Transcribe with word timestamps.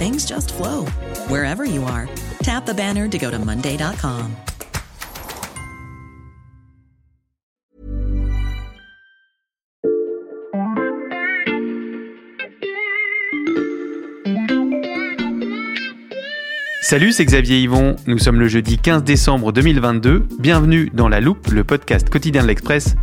things 0.00 0.24
just 0.24 0.54
flow 0.54 0.86
wherever 1.28 1.66
you 1.66 1.84
are. 1.84 2.08
Tap 2.42 2.64
the 2.64 2.72
banner 2.72 3.06
to 3.06 3.18
go 3.18 3.30
to 3.30 3.38
Monday.com. 3.38 4.34
Salut, 16.80 17.12
c'est 17.12 17.24
Xavier 17.24 17.60
Yvon. 17.60 17.94
Nous 18.08 18.18
sommes 18.18 18.40
le 18.40 18.48
jeudi 18.48 18.78
15 18.78 19.04
décembre 19.04 19.52
2022. 19.52 20.26
Bienvenue 20.40 20.90
dans 20.92 21.08
La 21.08 21.20
Loupe, 21.20 21.48
le 21.52 21.62
podcast 21.62 22.08
quotidien 22.08 22.42
de 22.42 22.48
l'Express. 22.48 22.96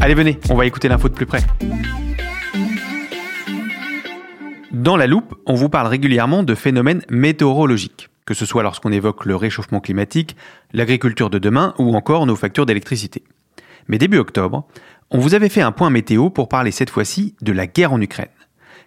Allez, 0.00 0.14
venez, 0.14 0.38
on 0.48 0.54
va 0.54 0.64
écouter 0.66 0.88
l'info 0.88 1.08
de 1.08 1.14
plus 1.14 1.26
près. 1.26 1.42
Dans 4.86 4.96
La 4.96 5.08
Loupe, 5.08 5.34
on 5.46 5.54
vous 5.54 5.68
parle 5.68 5.88
régulièrement 5.88 6.44
de 6.44 6.54
phénomènes 6.54 7.02
météorologiques, 7.10 8.08
que 8.24 8.34
ce 8.34 8.46
soit 8.46 8.62
lorsqu'on 8.62 8.92
évoque 8.92 9.24
le 9.24 9.34
réchauffement 9.34 9.80
climatique, 9.80 10.36
l'agriculture 10.72 11.28
de 11.28 11.40
demain 11.40 11.74
ou 11.78 11.96
encore 11.96 12.24
nos 12.24 12.36
factures 12.36 12.66
d'électricité. 12.66 13.24
Mais 13.88 13.98
début 13.98 14.18
octobre, 14.18 14.68
on 15.10 15.18
vous 15.18 15.34
avait 15.34 15.48
fait 15.48 15.60
un 15.60 15.72
point 15.72 15.90
météo 15.90 16.30
pour 16.30 16.48
parler 16.48 16.70
cette 16.70 16.90
fois-ci 16.90 17.34
de 17.42 17.50
la 17.50 17.66
guerre 17.66 17.92
en 17.92 18.00
Ukraine. 18.00 18.28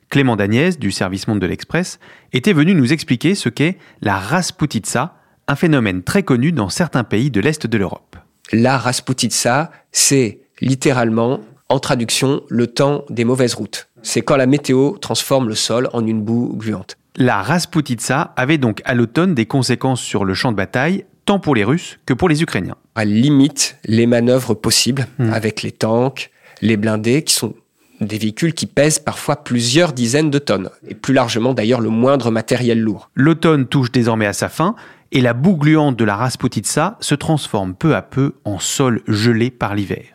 Clément 0.07 0.37
Dagnès, 0.37 0.79
du 0.79 0.91
service 0.91 1.27
Monde 1.27 1.39
de 1.39 1.47
l'Express, 1.47 1.99
était 2.31 2.53
venu 2.53 2.75
nous 2.75 2.93
expliquer 2.93 3.35
ce 3.35 3.49
qu'est 3.49 3.77
la 3.99 4.17
Rasputitsa, 4.17 5.17
un 5.49 5.55
phénomène 5.57 6.03
très 6.03 6.23
connu 6.23 6.53
dans 6.53 6.69
certains 6.69 7.03
pays 7.03 7.29
de 7.29 7.41
l'Est 7.41 7.67
de 7.67 7.77
l'Europe. 7.77 8.15
La 8.53 8.77
Rasputitsa, 8.77 9.69
c'est 9.91 10.43
littéralement, 10.61 11.41
en 11.67 11.79
traduction, 11.79 12.43
le 12.47 12.67
temps 12.67 13.03
des 13.09 13.25
mauvaises 13.25 13.53
routes. 13.53 13.88
C'est 14.03 14.21
quand 14.21 14.37
la 14.37 14.45
météo 14.45 14.97
transforme 14.97 15.49
le 15.49 15.55
sol 15.55 15.89
en 15.93 16.05
une 16.05 16.21
boue 16.21 16.53
gluante. 16.55 16.97
La 17.15 17.41
Rasputitsa 17.41 18.33
avait 18.35 18.57
donc 18.57 18.81
à 18.85 18.93
l'automne 18.93 19.35
des 19.35 19.45
conséquences 19.45 20.01
sur 20.01 20.25
le 20.25 20.33
champ 20.33 20.51
de 20.51 20.57
bataille, 20.57 21.05
tant 21.25 21.39
pour 21.39 21.55
les 21.55 21.63
Russes 21.63 21.99
que 22.05 22.13
pour 22.13 22.29
les 22.29 22.41
Ukrainiens. 22.41 22.75
Elle 22.95 23.13
limite 23.13 23.77
les 23.85 24.05
manœuvres 24.05 24.53
possibles 24.53 25.07
mmh. 25.17 25.33
avec 25.33 25.61
les 25.61 25.71
tanks, 25.71 26.31
les 26.61 26.77
blindés, 26.77 27.23
qui 27.23 27.33
sont 27.33 27.53
des 28.01 28.17
véhicules 28.17 28.53
qui 28.53 28.65
pèsent 28.65 28.99
parfois 28.99 29.43
plusieurs 29.43 29.93
dizaines 29.93 30.29
de 30.29 30.39
tonnes, 30.39 30.69
et 30.87 30.95
plus 30.95 31.13
largement 31.13 31.53
d'ailleurs 31.53 31.81
le 31.81 31.89
moindre 31.89 32.31
matériel 32.31 32.79
lourd. 32.79 33.09
L'automne 33.15 33.67
touche 33.67 33.91
désormais 33.91 34.25
à 34.25 34.33
sa 34.33 34.49
fin, 34.49 34.75
et 35.11 35.21
la 35.21 35.33
boue 35.33 35.57
gluante 35.57 35.97
de 35.97 36.05
la 36.05 36.15
Rasputitsa 36.15 36.97
se 36.99 37.15
transforme 37.15 37.73
peu 37.73 37.95
à 37.95 38.01
peu 38.01 38.35
en 38.45 38.59
sol 38.59 39.01
gelé 39.07 39.49
par 39.49 39.75
l'hiver. 39.75 40.05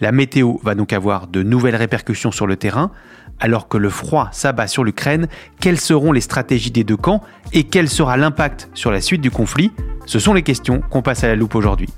La 0.00 0.12
météo 0.12 0.56
va 0.62 0.74
donc 0.74 0.92
avoir 0.92 1.26
de 1.26 1.42
nouvelles 1.42 1.76
répercussions 1.76 2.32
sur 2.32 2.46
le 2.46 2.56
terrain. 2.56 2.90
Alors 3.40 3.68
que 3.68 3.76
le 3.76 3.90
froid 3.90 4.28
s'abat 4.32 4.66
sur 4.66 4.84
l'Ukraine, 4.84 5.28
quelles 5.60 5.80
seront 5.80 6.12
les 6.12 6.20
stratégies 6.20 6.70
des 6.70 6.84
deux 6.84 6.96
camps 6.96 7.22
et 7.52 7.64
quel 7.64 7.88
sera 7.88 8.16
l'impact 8.16 8.68
sur 8.74 8.90
la 8.90 9.00
suite 9.00 9.20
du 9.20 9.30
conflit? 9.30 9.72
Ce 10.06 10.18
sont 10.18 10.34
les 10.34 10.42
questions 10.42 10.80
qu'on 10.90 11.02
passe 11.02 11.24
à 11.24 11.28
la 11.28 11.36
loupe 11.36 11.54
aujourd'hui. 11.54 11.88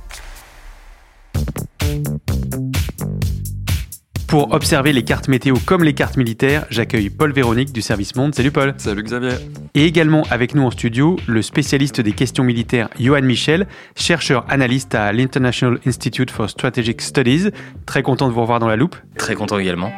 Pour 4.26 4.52
observer 4.52 4.92
les 4.92 5.04
cartes 5.04 5.28
météo 5.28 5.54
comme 5.64 5.84
les 5.84 5.94
cartes 5.94 6.16
militaires, 6.16 6.66
j'accueille 6.68 7.10
Paul 7.10 7.32
Véronique 7.32 7.72
du 7.72 7.80
service 7.80 8.16
Monde. 8.16 8.34
Salut 8.34 8.50
Paul. 8.50 8.74
Salut 8.76 9.04
Xavier. 9.04 9.36
Et 9.74 9.84
également 9.84 10.24
avec 10.30 10.54
nous 10.54 10.62
en 10.62 10.70
studio, 10.72 11.16
le 11.28 11.42
spécialiste 11.42 12.00
des 12.00 12.12
questions 12.12 12.42
militaires 12.42 12.88
Johan 12.98 13.22
Michel, 13.22 13.68
chercheur 13.94 14.44
analyste 14.48 14.96
à 14.96 15.12
l'International 15.12 15.78
Institute 15.86 16.30
for 16.30 16.50
Strategic 16.50 17.00
Studies. 17.00 17.50
Très 17.86 18.02
content 18.02 18.28
de 18.28 18.32
vous 18.32 18.40
revoir 18.40 18.58
dans 18.58 18.68
la 18.68 18.76
loupe. 18.76 18.96
Très 19.16 19.36
content 19.36 19.58
également. 19.58 19.92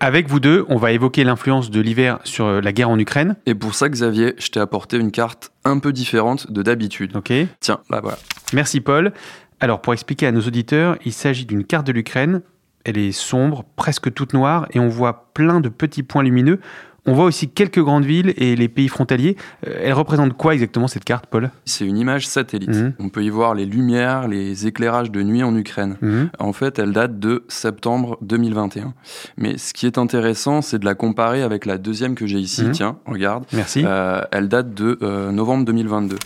Avec 0.00 0.28
vous 0.28 0.38
deux, 0.38 0.64
on 0.68 0.76
va 0.76 0.92
évoquer 0.92 1.24
l'influence 1.24 1.70
de 1.70 1.80
l'hiver 1.80 2.20
sur 2.22 2.60
la 2.60 2.72
guerre 2.72 2.88
en 2.88 2.98
Ukraine. 2.98 3.34
Et 3.46 3.54
pour 3.56 3.74
ça, 3.74 3.88
Xavier, 3.88 4.34
je 4.38 4.48
t'ai 4.48 4.60
apporté 4.60 4.96
une 4.96 5.10
carte 5.10 5.50
un 5.64 5.80
peu 5.80 5.92
différente 5.92 6.52
de 6.52 6.62
d'habitude. 6.62 7.16
Ok. 7.16 7.32
Tiens, 7.58 7.80
là 7.90 8.00
voilà. 8.00 8.18
Merci 8.52 8.80
Paul. 8.80 9.12
Alors, 9.58 9.80
pour 9.80 9.92
expliquer 9.92 10.28
à 10.28 10.32
nos 10.32 10.42
auditeurs, 10.42 10.96
il 11.04 11.12
s'agit 11.12 11.46
d'une 11.46 11.64
carte 11.64 11.86
de 11.86 11.92
l'Ukraine. 11.92 12.42
Elle 12.84 12.96
est 12.96 13.10
sombre, 13.10 13.64
presque 13.74 14.14
toute 14.14 14.34
noire, 14.34 14.68
et 14.72 14.78
on 14.78 14.88
voit 14.88 15.30
plein 15.34 15.60
de 15.60 15.68
petits 15.68 16.04
points 16.04 16.22
lumineux. 16.22 16.60
On 17.08 17.14
voit 17.14 17.24
aussi 17.24 17.48
quelques 17.48 17.80
grandes 17.80 18.04
villes 18.04 18.34
et 18.36 18.54
les 18.54 18.68
pays 18.68 18.88
frontaliers. 18.88 19.36
Euh, 19.66 19.80
elle 19.82 19.94
représente 19.94 20.34
quoi 20.34 20.52
exactement 20.52 20.88
cette 20.88 21.04
carte, 21.04 21.24
Paul? 21.26 21.50
C'est 21.64 21.86
une 21.86 21.96
image 21.96 22.26
satellite. 22.26 22.68
Mmh. 22.68 22.92
On 22.98 23.08
peut 23.08 23.24
y 23.24 23.30
voir 23.30 23.54
les 23.54 23.64
lumières, 23.64 24.28
les 24.28 24.66
éclairages 24.66 25.10
de 25.10 25.22
nuit 25.22 25.42
en 25.42 25.56
Ukraine. 25.56 25.96
Mmh. 26.02 26.24
En 26.38 26.52
fait, 26.52 26.78
elle 26.78 26.92
date 26.92 27.18
de 27.18 27.44
septembre 27.48 28.18
2021. 28.20 28.92
Mais 29.38 29.56
ce 29.56 29.72
qui 29.72 29.86
est 29.86 29.96
intéressant, 29.96 30.60
c'est 30.60 30.78
de 30.78 30.84
la 30.84 30.94
comparer 30.94 31.42
avec 31.42 31.64
la 31.64 31.78
deuxième 31.78 32.14
que 32.14 32.26
j'ai 32.26 32.38
ici. 32.38 32.64
Mmh. 32.64 32.72
Tiens, 32.72 32.96
regarde. 33.06 33.44
Merci. 33.54 33.84
Euh, 33.86 34.20
elle 34.30 34.48
date 34.48 34.74
de 34.74 34.98
euh, 35.00 35.32
novembre 35.32 35.64
2022. 35.64 36.16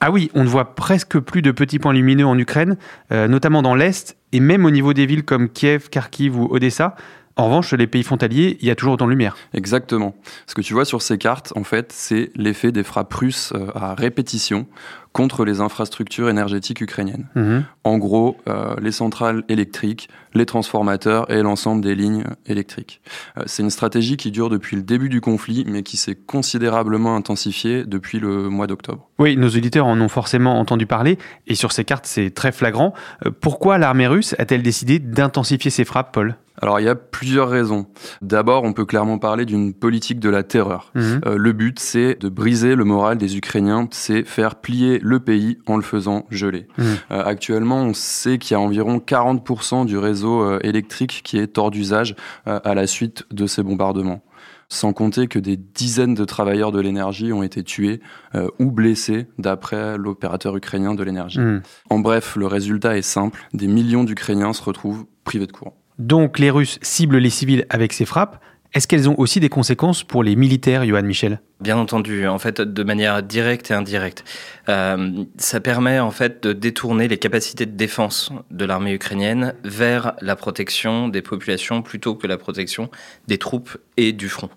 Ah 0.00 0.12
oui, 0.12 0.30
on 0.34 0.44
ne 0.44 0.48
voit 0.48 0.76
presque 0.76 1.18
plus 1.18 1.42
de 1.42 1.50
petits 1.50 1.80
points 1.80 1.92
lumineux 1.92 2.26
en 2.26 2.38
Ukraine, 2.38 2.76
euh, 3.10 3.26
notamment 3.26 3.62
dans 3.62 3.74
l'Est, 3.74 4.16
et 4.30 4.38
même 4.38 4.64
au 4.64 4.70
niveau 4.70 4.92
des 4.92 5.06
villes 5.06 5.24
comme 5.24 5.48
Kiev, 5.48 5.88
Kharkiv 5.90 6.38
ou 6.38 6.46
Odessa. 6.50 6.94
En 7.38 7.44
revanche, 7.44 7.72
les 7.72 7.86
pays 7.86 8.02
frontaliers, 8.02 8.58
il 8.60 8.66
y 8.66 8.70
a 8.70 8.74
toujours 8.74 8.94
autant 8.94 9.06
de 9.06 9.12
lumière. 9.12 9.36
Exactement. 9.54 10.16
Ce 10.48 10.56
que 10.56 10.60
tu 10.60 10.74
vois 10.74 10.84
sur 10.84 11.02
ces 11.02 11.18
cartes, 11.18 11.52
en 11.54 11.62
fait, 11.62 11.92
c'est 11.92 12.32
l'effet 12.34 12.72
des 12.72 12.82
frappes 12.82 13.14
russes 13.14 13.52
euh, 13.54 13.70
à 13.76 13.94
répétition 13.94 14.66
contre 15.12 15.44
les 15.44 15.60
infrastructures 15.60 16.28
énergétiques 16.28 16.80
ukrainiennes. 16.80 17.28
Mmh. 17.36 17.58
En 17.84 17.98
gros, 17.98 18.36
euh, 18.48 18.74
les 18.80 18.90
centrales 18.90 19.44
électriques, 19.48 20.08
les 20.34 20.46
transformateurs 20.46 21.30
et 21.30 21.42
l'ensemble 21.42 21.80
des 21.80 21.94
lignes 21.94 22.24
électriques. 22.46 23.00
Euh, 23.36 23.44
c'est 23.46 23.62
une 23.62 23.70
stratégie 23.70 24.16
qui 24.16 24.32
dure 24.32 24.50
depuis 24.50 24.76
le 24.76 24.82
début 24.82 25.08
du 25.08 25.20
conflit, 25.20 25.64
mais 25.66 25.84
qui 25.84 25.96
s'est 25.96 26.16
considérablement 26.16 27.14
intensifiée 27.14 27.84
depuis 27.84 28.18
le 28.18 28.48
mois 28.48 28.66
d'octobre. 28.66 29.08
Oui, 29.18 29.36
nos 29.36 29.48
auditeurs 29.48 29.86
en 29.86 30.00
ont 30.00 30.08
forcément 30.08 30.58
entendu 30.58 30.86
parler, 30.86 31.18
et 31.46 31.54
sur 31.54 31.70
ces 31.70 31.84
cartes, 31.84 32.06
c'est 32.06 32.30
très 32.30 32.52
flagrant. 32.52 32.94
Euh, 33.26 33.30
pourquoi 33.30 33.78
l'armée 33.78 34.08
russe 34.08 34.34
a-t-elle 34.38 34.62
décidé 34.62 34.98
d'intensifier 34.98 35.70
ses 35.70 35.84
frappes, 35.84 36.12
Paul? 36.12 36.36
Alors 36.60 36.80
il 36.80 36.84
y 36.84 36.88
a 36.88 36.94
plusieurs 36.94 37.48
raisons. 37.48 37.86
D'abord, 38.22 38.64
on 38.64 38.72
peut 38.72 38.84
clairement 38.84 39.18
parler 39.18 39.44
d'une 39.44 39.74
politique 39.74 40.20
de 40.20 40.28
la 40.28 40.42
terreur. 40.42 40.90
Mmh. 40.94 41.00
Euh, 41.26 41.36
le 41.36 41.52
but, 41.52 41.78
c'est 41.78 42.20
de 42.20 42.28
briser 42.28 42.74
le 42.74 42.84
moral 42.84 43.18
des 43.18 43.36
Ukrainiens, 43.36 43.88
c'est 43.90 44.24
faire 44.24 44.56
plier 44.56 44.98
le 45.02 45.20
pays 45.20 45.58
en 45.66 45.76
le 45.76 45.82
faisant 45.82 46.26
geler. 46.30 46.66
Mmh. 46.76 46.82
Euh, 47.10 47.24
actuellement, 47.24 47.82
on 47.82 47.94
sait 47.94 48.38
qu'il 48.38 48.54
y 48.54 48.56
a 48.56 48.60
environ 48.60 48.98
40% 48.98 49.86
du 49.86 49.96
réseau 49.98 50.42
euh, 50.42 50.58
électrique 50.62 51.22
qui 51.24 51.38
est 51.38 51.58
hors 51.58 51.70
d'usage 51.70 52.14
euh, 52.46 52.60
à 52.64 52.74
la 52.74 52.86
suite 52.86 53.24
de 53.30 53.46
ces 53.46 53.62
bombardements 53.62 54.22
sans 54.68 54.92
compter 54.92 55.28
que 55.28 55.38
des 55.38 55.56
dizaines 55.56 56.14
de 56.14 56.24
travailleurs 56.24 56.72
de 56.72 56.80
l'énergie 56.80 57.32
ont 57.32 57.42
été 57.42 57.62
tués 57.62 58.00
euh, 58.34 58.48
ou 58.58 58.70
blessés 58.70 59.26
d'après 59.38 59.96
l'opérateur 59.96 60.56
ukrainien 60.56 60.94
de 60.94 61.02
l'énergie. 61.02 61.40
Mmh. 61.40 61.62
En 61.90 61.98
bref, 61.98 62.36
le 62.36 62.46
résultat 62.46 62.96
est 62.96 63.02
simple, 63.02 63.40
des 63.54 63.66
millions 63.66 64.04
d'Ukrainiens 64.04 64.52
se 64.52 64.62
retrouvent 64.62 65.06
privés 65.24 65.46
de 65.46 65.52
courant. 65.52 65.76
Donc 65.98 66.38
les 66.38 66.50
Russes 66.50 66.78
ciblent 66.82 67.18
les 67.18 67.30
civils 67.30 67.66
avec 67.70 67.92
ces 67.92 68.04
frappes, 68.04 68.40
est-ce 68.74 68.86
qu'elles 68.86 69.08
ont 69.08 69.18
aussi 69.18 69.40
des 69.40 69.48
conséquences 69.48 70.04
pour 70.04 70.22
les 70.22 70.36
militaires, 70.36 70.84
Johan 70.84 71.02
Michel? 71.02 71.40
Bien 71.60 71.78
entendu, 71.78 72.26
en 72.26 72.38
fait, 72.38 72.60
de 72.60 72.82
manière 72.82 73.22
directe 73.22 73.70
et 73.70 73.74
indirecte. 73.74 74.24
Euh, 74.68 75.24
ça 75.38 75.60
permet 75.60 75.98
en 75.98 76.10
fait 76.10 76.42
de 76.42 76.52
détourner 76.52 77.08
les 77.08 77.16
capacités 77.16 77.64
de 77.64 77.72
défense 77.72 78.30
de 78.50 78.64
l'armée 78.66 78.92
ukrainienne 78.92 79.54
vers 79.64 80.12
la 80.20 80.36
protection 80.36 81.08
des 81.08 81.22
populations 81.22 81.80
plutôt 81.80 82.14
que 82.14 82.26
la 82.26 82.36
protection 82.36 82.90
des 83.26 83.38
troupes 83.38 83.78
et 83.96 84.12
du 84.12 84.28
front. 84.28 84.50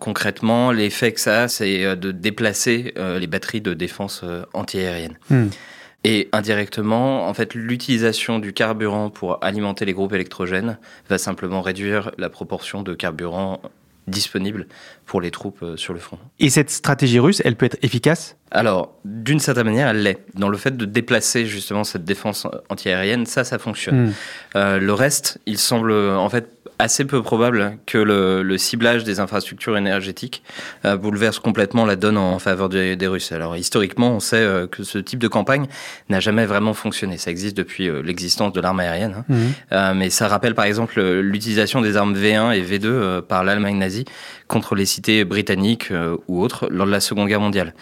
concrètement, 0.00 0.72
l'effet 0.72 1.12
que 1.12 1.20
ça 1.20 1.42
a, 1.42 1.48
c'est 1.48 1.96
de 1.96 2.10
déplacer 2.10 2.94
les 2.96 3.26
batteries 3.26 3.60
de 3.60 3.74
défense 3.74 4.24
antiaérienne. 4.54 5.18
Hmm. 5.28 5.48
Et 6.04 6.28
indirectement, 6.32 7.28
en 7.28 7.34
fait, 7.34 7.54
l'utilisation 7.54 8.38
du 8.38 8.52
carburant 8.52 9.10
pour 9.10 9.42
alimenter 9.42 9.84
les 9.84 9.92
groupes 9.92 10.12
électrogènes 10.12 10.78
va 11.08 11.18
simplement 11.18 11.60
réduire 11.60 12.12
la 12.18 12.30
proportion 12.30 12.82
de 12.82 12.94
carburant 12.94 13.60
disponible 14.06 14.66
pour 15.08 15.20
les 15.20 15.32
troupes 15.32 15.62
euh, 15.62 15.76
sur 15.76 15.94
le 15.94 15.98
front. 15.98 16.18
Et 16.38 16.50
cette 16.50 16.70
stratégie 16.70 17.18
russe, 17.18 17.42
elle 17.44 17.56
peut 17.56 17.66
être 17.66 17.78
efficace? 17.82 18.36
Alors, 18.50 18.94
d'une 19.04 19.40
certaine 19.40 19.64
manière, 19.64 19.88
elle 19.88 20.02
l'est. 20.02 20.18
Dans 20.34 20.48
le 20.48 20.56
fait 20.56 20.76
de 20.76 20.84
déplacer 20.84 21.46
justement 21.46 21.82
cette 21.82 22.04
défense 22.04 22.46
antiaérienne, 22.68 23.26
ça, 23.26 23.42
ça 23.42 23.58
fonctionne. 23.58 24.06
Hmm. 24.06 24.12
Euh, 24.56 24.78
le 24.78 24.92
reste, 24.92 25.38
il 25.46 25.58
semble 25.58 25.92
en 25.92 26.28
fait 26.28 26.58
assez 26.78 27.04
peu 27.04 27.22
probable 27.22 27.78
que 27.86 27.98
le, 27.98 28.58
ciblage 28.58 29.04
des 29.04 29.20
infrastructures 29.20 29.76
énergétiques 29.76 30.42
euh, 30.84 30.96
bouleverse 30.96 31.38
complètement 31.38 31.84
la 31.84 31.96
donne 31.96 32.16
en 32.16 32.38
faveur 32.38 32.68
des, 32.68 32.96
Russes. 33.08 33.32
Alors 33.32 33.56
historiquement, 33.56 34.10
on 34.10 34.20
sait 34.20 34.36
euh, 34.36 34.66
que 34.66 34.82
ce 34.82 34.98
type 34.98 35.18
de 35.18 35.28
campagne 35.28 35.66
n'a 36.08 36.20
jamais 36.20 36.44
vraiment 36.44 36.74
fonctionné. 36.74 37.16
Ça 37.16 37.30
existe 37.30 37.56
depuis 37.56 37.88
euh, 37.88 38.02
l'existence 38.02 38.52
de 38.52 38.60
l'arme 38.60 38.80
aérienne, 38.80 39.24
hein. 39.30 39.34
mmh. 39.72 39.98
mais 39.98 40.10
ça 40.10 40.28
rappelle 40.28 40.54
par 40.54 40.66
exemple 40.66 41.00
l'utilisation 41.00 41.80
des 41.80 41.96
armes 41.96 42.14
V1 42.14 42.54
et 42.54 42.62
V2 42.62 43.22
par 43.22 43.44
l'Allemagne 43.44 43.78
nazie 43.78 44.04
contre 44.46 44.74
les 44.74 44.86
cités 44.98 45.24
britanniques 45.24 45.92
ou 46.26 46.42
autres 46.42 46.66
lors 46.70 46.86
de 46.86 46.90
la 46.90 46.98
Seconde 46.98 47.28
Guerre 47.28 47.40
mondiale. 47.40 47.72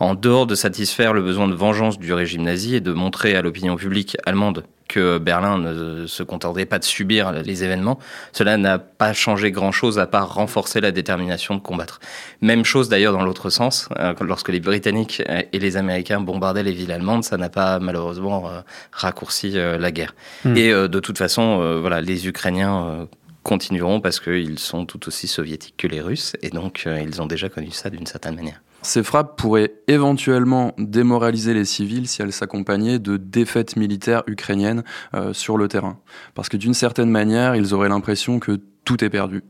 En 0.00 0.16
dehors 0.16 0.46
de 0.46 0.56
satisfaire 0.56 1.12
le 1.12 1.22
besoin 1.22 1.46
de 1.46 1.54
vengeance 1.54 2.00
du 2.00 2.12
régime 2.12 2.42
nazi 2.42 2.74
et 2.74 2.80
de 2.80 2.92
montrer 2.92 3.36
à 3.36 3.42
l'opinion 3.42 3.76
publique 3.76 4.16
allemande 4.26 4.64
que 4.88 5.18
Berlin 5.18 5.58
ne 5.58 6.06
se 6.06 6.22
contentait 6.22 6.66
pas 6.66 6.78
de 6.78 6.84
subir 6.84 7.32
les 7.32 7.64
événements, 7.64 7.98
cela 8.32 8.56
n'a 8.56 8.78
pas 8.78 9.12
changé 9.12 9.50
grand-chose 9.50 9.98
à 9.98 10.06
part 10.06 10.34
renforcer 10.34 10.80
la 10.80 10.90
détermination 10.90 11.54
de 11.54 11.60
combattre. 11.60 12.00
Même 12.40 12.64
chose 12.64 12.88
d'ailleurs 12.88 13.12
dans 13.12 13.24
l'autre 13.24 13.50
sens, 13.50 13.88
euh, 13.98 14.14
lorsque 14.20 14.50
les 14.50 14.60
Britanniques 14.60 15.22
et 15.52 15.58
les 15.58 15.76
Américains 15.76 16.20
bombardaient 16.20 16.62
les 16.62 16.72
villes 16.72 16.92
allemandes, 16.92 17.24
ça 17.24 17.36
n'a 17.36 17.48
pas 17.48 17.78
malheureusement 17.78 18.48
euh, 18.48 18.60
raccourci 18.92 19.52
euh, 19.56 19.78
la 19.78 19.90
guerre. 19.90 20.14
Hmm. 20.44 20.56
Et 20.56 20.70
de 20.70 21.00
toute 21.00 21.18
façon, 21.18 21.78
voilà, 21.80 22.00
les 22.00 22.26
Ukrainiens 22.26 23.08
continueront 23.44 24.00
parce 24.00 24.18
qu'ils 24.18 24.58
sont 24.58 24.86
tout 24.86 25.06
aussi 25.06 25.28
soviétiques 25.28 25.76
que 25.78 25.86
les 25.86 26.00
Russes 26.00 26.34
et 26.42 26.50
donc 26.50 26.86
ils 26.86 27.22
ont 27.22 27.26
déjà 27.26 27.48
connu 27.48 27.70
ça 27.70 27.90
d'une 27.90 28.06
certaine 28.06 28.34
manière. 28.34 28.60
Ces 28.84 29.02
frappes 29.02 29.38
pourraient 29.38 29.72
éventuellement 29.88 30.74
démoraliser 30.76 31.54
les 31.54 31.64
civils 31.64 32.06
si 32.06 32.20
elles 32.20 32.34
s'accompagnaient 32.34 32.98
de 32.98 33.16
défaites 33.16 33.76
militaires 33.76 34.22
ukrainiennes 34.26 34.84
euh, 35.14 35.32
sur 35.32 35.56
le 35.56 35.68
terrain. 35.68 35.98
Parce 36.34 36.50
que 36.50 36.58
d'une 36.58 36.74
certaine 36.74 37.08
manière, 37.08 37.56
ils 37.56 37.72
auraient 37.72 37.88
l'impression 37.88 38.40
que 38.40 38.60
tout 38.84 39.02
est 39.02 39.08
perdu. 39.08 39.42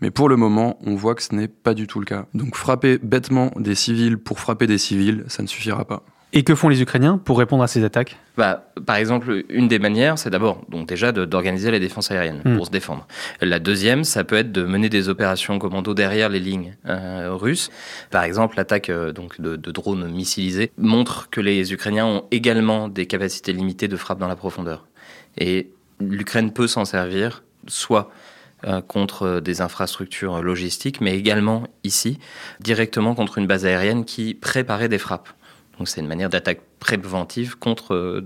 Mais 0.00 0.10
pour 0.10 0.30
le 0.30 0.36
moment, 0.36 0.78
on 0.86 0.94
voit 0.94 1.14
que 1.14 1.22
ce 1.22 1.34
n'est 1.34 1.48
pas 1.48 1.74
du 1.74 1.86
tout 1.86 2.00
le 2.00 2.06
cas. 2.06 2.24
Donc 2.32 2.56
frapper 2.56 2.96
bêtement 2.96 3.50
des 3.56 3.74
civils 3.74 4.16
pour 4.16 4.40
frapper 4.40 4.66
des 4.66 4.78
civils, 4.78 5.24
ça 5.28 5.42
ne 5.42 5.48
suffira 5.48 5.84
pas. 5.84 6.02
Et 6.34 6.44
que 6.44 6.54
font 6.54 6.68
les 6.68 6.82
Ukrainiens 6.82 7.16
pour 7.16 7.38
répondre 7.38 7.62
à 7.62 7.68
ces 7.68 7.84
attaques? 7.84 8.18
Bah, 8.36 8.70
Par 8.84 8.96
exemple, 8.96 9.44
une 9.48 9.66
des 9.66 9.78
manières, 9.78 10.18
c'est 10.18 10.28
d'abord 10.28 10.62
donc 10.68 10.86
déjà 10.86 11.10
d'organiser 11.10 11.70
la 11.70 11.78
défense 11.78 12.10
aérienne 12.10 12.42
hmm. 12.44 12.56
pour 12.56 12.66
se 12.66 12.70
défendre. 12.70 13.06
La 13.40 13.58
deuxième, 13.58 14.04
ça 14.04 14.24
peut 14.24 14.36
être 14.36 14.52
de 14.52 14.62
mener 14.62 14.90
des 14.90 15.08
opérations 15.08 15.58
commando 15.58 15.94
derrière 15.94 16.28
les 16.28 16.40
lignes 16.40 16.76
euh, 16.86 17.30
russes. 17.32 17.70
Par 18.10 18.24
exemple, 18.24 18.56
l'attaque 18.58 18.90
euh, 18.90 19.12
donc 19.12 19.40
de, 19.40 19.56
de, 19.56 19.70
drones 19.70 20.10
missilisés 20.10 20.70
montre 20.76 21.30
que 21.30 21.40
les 21.40 21.72
Ukrainiens 21.72 22.06
ont 22.06 22.24
également 22.30 22.88
des 22.88 23.06
capacités 23.06 23.54
limitées 23.54 23.88
de 23.88 23.96
frappe 23.96 24.18
dans 24.18 24.28
la 24.28 24.36
profondeur. 24.36 24.86
Et 25.38 25.70
l'Ukraine 25.98 26.52
peut 26.52 26.66
s'en 26.66 26.84
servir, 26.84 27.42
soit 27.66 28.10
euh, 28.66 28.80
contre 28.80 29.40
des 29.40 29.60
infrastructures 29.60 30.42
logistiques, 30.42 31.00
mais 31.00 31.16
également 31.16 31.62
ici, 31.84 32.18
directement 32.60 33.14
contre 33.14 33.38
une 33.38 33.46
base 33.46 33.64
aérienne 33.64 34.04
qui 34.04 34.34
préparait 34.34 34.88
des 34.88 34.98
frappes. 34.98 35.28
Donc 35.78 35.88
c'est 35.88 36.00
une 36.00 36.08
manière 36.08 36.28
d'attaque 36.28 36.60
préventive 36.80 37.58
contre 37.58 37.94
euh, 37.94 38.24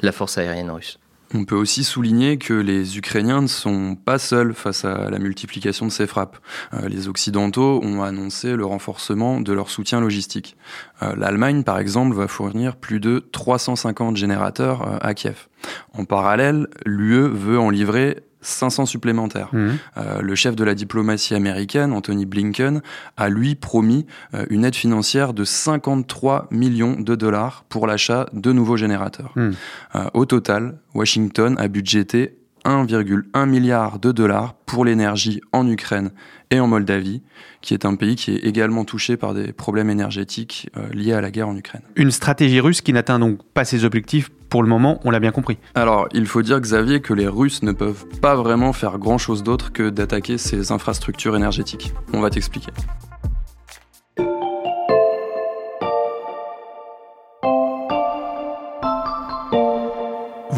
la 0.00 0.12
force 0.12 0.38
aérienne 0.38 0.70
russe. 0.70 0.98
On 1.36 1.44
peut 1.44 1.56
aussi 1.56 1.82
souligner 1.82 2.38
que 2.38 2.54
les 2.54 2.96
Ukrainiens 2.96 3.42
ne 3.42 3.48
sont 3.48 3.96
pas 3.96 4.18
seuls 4.18 4.54
face 4.54 4.84
à 4.84 5.10
la 5.10 5.18
multiplication 5.18 5.86
de 5.86 5.90
ces 5.90 6.06
frappes. 6.06 6.38
Euh, 6.74 6.88
les 6.88 7.08
Occidentaux 7.08 7.80
ont 7.82 8.02
annoncé 8.02 8.54
le 8.54 8.64
renforcement 8.64 9.40
de 9.40 9.52
leur 9.52 9.68
soutien 9.68 10.00
logistique. 10.00 10.56
Euh, 11.02 11.14
L'Allemagne, 11.16 11.64
par 11.64 11.78
exemple, 11.78 12.14
va 12.14 12.28
fournir 12.28 12.76
plus 12.76 13.00
de 13.00 13.24
350 13.32 14.16
générateurs 14.16 15.04
à 15.04 15.14
Kiev. 15.14 15.48
En 15.92 16.04
parallèle, 16.04 16.68
l'UE 16.86 17.26
veut 17.28 17.58
en 17.58 17.70
livrer 17.70 18.22
500 18.44 18.86
supplémentaires. 18.86 19.48
Mmh. 19.52 19.70
Euh, 19.96 20.20
le 20.20 20.34
chef 20.34 20.54
de 20.54 20.64
la 20.64 20.74
diplomatie 20.74 21.34
américaine, 21.34 21.92
Anthony 21.92 22.26
Blinken, 22.26 22.82
a 23.16 23.28
lui 23.28 23.54
promis 23.54 24.06
euh, 24.34 24.46
une 24.50 24.64
aide 24.64 24.76
financière 24.76 25.32
de 25.32 25.44
53 25.44 26.48
millions 26.50 27.00
de 27.00 27.14
dollars 27.14 27.64
pour 27.68 27.86
l'achat 27.86 28.28
de 28.32 28.52
nouveaux 28.52 28.76
générateurs. 28.76 29.32
Mmh. 29.36 29.50
Euh, 29.94 30.04
au 30.14 30.26
total, 30.26 30.78
Washington 30.94 31.56
a 31.58 31.68
budgété 31.68 32.36
1,1 32.64 33.46
milliard 33.46 33.98
de 33.98 34.12
dollars 34.12 34.54
pour 34.66 34.84
l'énergie 34.84 35.40
en 35.52 35.68
Ukraine 35.68 36.10
et 36.50 36.60
en 36.60 36.66
Moldavie, 36.66 37.22
qui 37.60 37.74
est 37.74 37.84
un 37.84 37.96
pays 37.96 38.16
qui 38.16 38.32
est 38.32 38.44
également 38.44 38.84
touché 38.84 39.16
par 39.16 39.34
des 39.34 39.52
problèmes 39.52 39.90
énergétiques 39.90 40.70
euh, 40.76 40.88
liés 40.92 41.12
à 41.12 41.20
la 41.20 41.30
guerre 41.30 41.48
en 41.48 41.56
Ukraine. 41.56 41.82
Une 41.96 42.10
stratégie 42.10 42.60
russe 42.60 42.80
qui 42.80 42.92
n'atteint 42.92 43.18
donc 43.18 43.42
pas 43.54 43.64
ses 43.64 43.84
objectifs 43.84 44.30
pour 44.48 44.62
le 44.62 44.68
moment, 44.68 45.00
on 45.04 45.10
l'a 45.10 45.20
bien 45.20 45.32
compris. 45.32 45.58
Alors, 45.74 46.08
il 46.12 46.26
faut 46.26 46.42
dire, 46.42 46.60
Xavier, 46.60 47.00
que 47.00 47.12
les 47.12 47.26
Russes 47.26 47.62
ne 47.62 47.72
peuvent 47.72 48.06
pas 48.20 48.36
vraiment 48.36 48.72
faire 48.72 48.98
grand-chose 48.98 49.42
d'autre 49.42 49.72
que 49.72 49.90
d'attaquer 49.90 50.38
ces 50.38 50.70
infrastructures 50.70 51.34
énergétiques. 51.34 51.92
On 52.12 52.20
va 52.20 52.30
t'expliquer. 52.30 52.70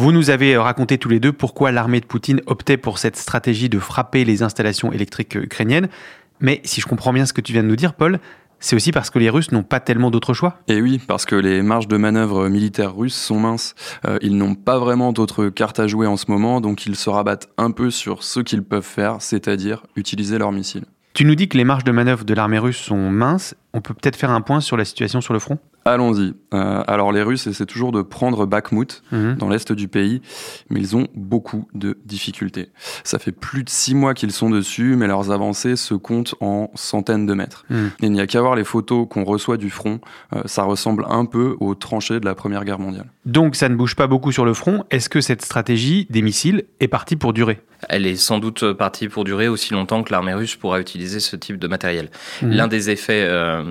Vous 0.07 0.13
nous 0.13 0.29
avez 0.29 0.55
raconté 0.55 0.97
tous 0.97 1.09
les 1.09 1.19
deux 1.19 1.33
pourquoi 1.33 1.73
l'armée 1.73 1.99
de 1.99 2.05
Poutine 2.05 2.39
optait 2.45 2.77
pour 2.77 2.97
cette 2.97 3.17
stratégie 3.17 3.67
de 3.67 3.77
frapper 3.77 4.23
les 4.23 4.41
installations 4.41 4.93
électriques 4.93 5.35
ukrainiennes. 5.35 5.89
Mais 6.39 6.61
si 6.63 6.79
je 6.79 6.85
comprends 6.85 7.11
bien 7.11 7.25
ce 7.25 7.33
que 7.33 7.41
tu 7.41 7.51
viens 7.51 7.61
de 7.61 7.67
nous 7.67 7.75
dire, 7.75 7.93
Paul, 7.93 8.21
c'est 8.61 8.77
aussi 8.77 8.93
parce 8.93 9.09
que 9.09 9.19
les 9.19 9.29
Russes 9.29 9.51
n'ont 9.51 9.63
pas 9.63 9.81
tellement 9.81 10.09
d'autres 10.09 10.33
choix 10.33 10.61
Et 10.69 10.79
oui, 10.79 11.01
parce 11.05 11.25
que 11.25 11.35
les 11.35 11.61
marges 11.61 11.89
de 11.89 11.97
manœuvre 11.97 12.47
militaires 12.47 12.95
russes 12.95 13.17
sont 13.17 13.37
minces. 13.37 13.75
Euh, 14.07 14.17
ils 14.21 14.37
n'ont 14.37 14.55
pas 14.55 14.79
vraiment 14.79 15.11
d'autres 15.11 15.49
cartes 15.49 15.81
à 15.81 15.87
jouer 15.87 16.07
en 16.07 16.15
ce 16.15 16.31
moment, 16.31 16.61
donc 16.61 16.85
ils 16.85 16.95
se 16.95 17.09
rabattent 17.09 17.49
un 17.57 17.71
peu 17.71 17.91
sur 17.91 18.23
ce 18.23 18.39
qu'ils 18.39 18.63
peuvent 18.63 18.83
faire, 18.83 19.17
c'est-à-dire 19.19 19.83
utiliser 19.97 20.37
leurs 20.37 20.53
missiles. 20.53 20.85
Tu 21.17 21.25
nous 21.25 21.35
dis 21.35 21.49
que 21.49 21.57
les 21.57 21.65
marges 21.65 21.83
de 21.83 21.91
manœuvre 21.91 22.23
de 22.23 22.33
l'armée 22.33 22.59
russe 22.59 22.77
sont 22.77 23.09
minces. 23.09 23.55
On 23.77 23.81
peut 23.81 23.93
peut-être 23.93 24.15
faire 24.15 24.31
un 24.31 24.41
point 24.41 24.59
sur 24.59 24.75
la 24.75 24.85
situation 24.85 25.21
sur 25.21 25.33
le 25.33 25.39
front? 25.39 25.59
Allons-y. 25.85 26.33
Euh, 26.53 26.83
alors 26.87 27.11
les 27.11 27.21
Russes 27.21 27.45
essaient 27.45 27.67
toujours 27.67 27.91
de 27.91 28.01
prendre 28.01 28.47
Bakhmut 28.47 29.03
mhm. 29.11 29.35
dans 29.35 29.49
l'est 29.49 29.71
du 29.71 29.87
pays, 29.87 30.21
mais 30.71 30.79
ils 30.79 30.97
ont 30.97 31.07
beaucoup 31.13 31.67
de 31.75 31.95
difficultés. 32.03 32.69
Ça 33.03 33.19
fait 33.19 33.31
plus 33.31 33.63
de 33.63 33.69
six 33.69 33.93
mois 33.93 34.15
qu'ils 34.15 34.31
sont 34.31 34.49
dessus, 34.49 34.95
mais 34.97 35.05
leurs 35.05 35.29
avancées 35.29 35.75
se 35.75 35.93
comptent 35.93 36.33
en 36.41 36.71
centaines 36.73 37.27
de 37.27 37.35
mètres. 37.35 37.65
Mhm. 37.69 37.91
il 38.01 38.11
n'y 38.13 38.19
a 38.19 38.25
qu'à 38.25 38.41
voir 38.41 38.55
les 38.55 38.63
photos 38.63 39.07
qu'on 39.07 39.23
reçoit 39.23 39.57
du 39.57 39.69
front, 39.69 40.01
euh, 40.35 40.41
ça 40.45 40.63
ressemble 40.63 41.05
un 41.07 41.25
peu 41.25 41.55
aux 41.59 41.75
tranchées 41.75 42.19
de 42.19 42.25
la 42.25 42.33
Première 42.33 42.65
Guerre 42.65 42.79
mondiale. 42.79 43.05
Donc 43.25 43.55
ça 43.55 43.69
ne 43.69 43.75
bouge 43.75 43.95
pas 43.95 44.07
beaucoup 44.07 44.31
sur 44.31 44.43
le 44.43 44.55
front. 44.55 44.85
Est-ce 44.89 45.07
que 45.07 45.21
cette 45.21 45.45
stratégie 45.45 46.07
des 46.09 46.23
missiles 46.23 46.63
est 46.79 46.87
partie 46.87 47.15
pour 47.15 47.31
durer? 47.31 47.61
Elle 47.89 48.05
est 48.07 48.15
sans 48.15 48.39
doute 48.39 48.73
partie 48.73 49.07
pour 49.07 49.23
durer 49.23 49.47
aussi 49.47 49.73
longtemps 49.73 50.03
que 50.03 50.11
l'armée 50.11 50.33
russe 50.33 50.55
pourra 50.55 50.79
utiliser 50.79 51.19
ce 51.19 51.35
type 51.35 51.57
de 51.57 51.67
matériel. 51.67 52.09
Mhm. 52.41 52.51
L'un 52.51 52.67
des 52.67 52.89
effets 52.89 53.25
euh, 53.27 53.63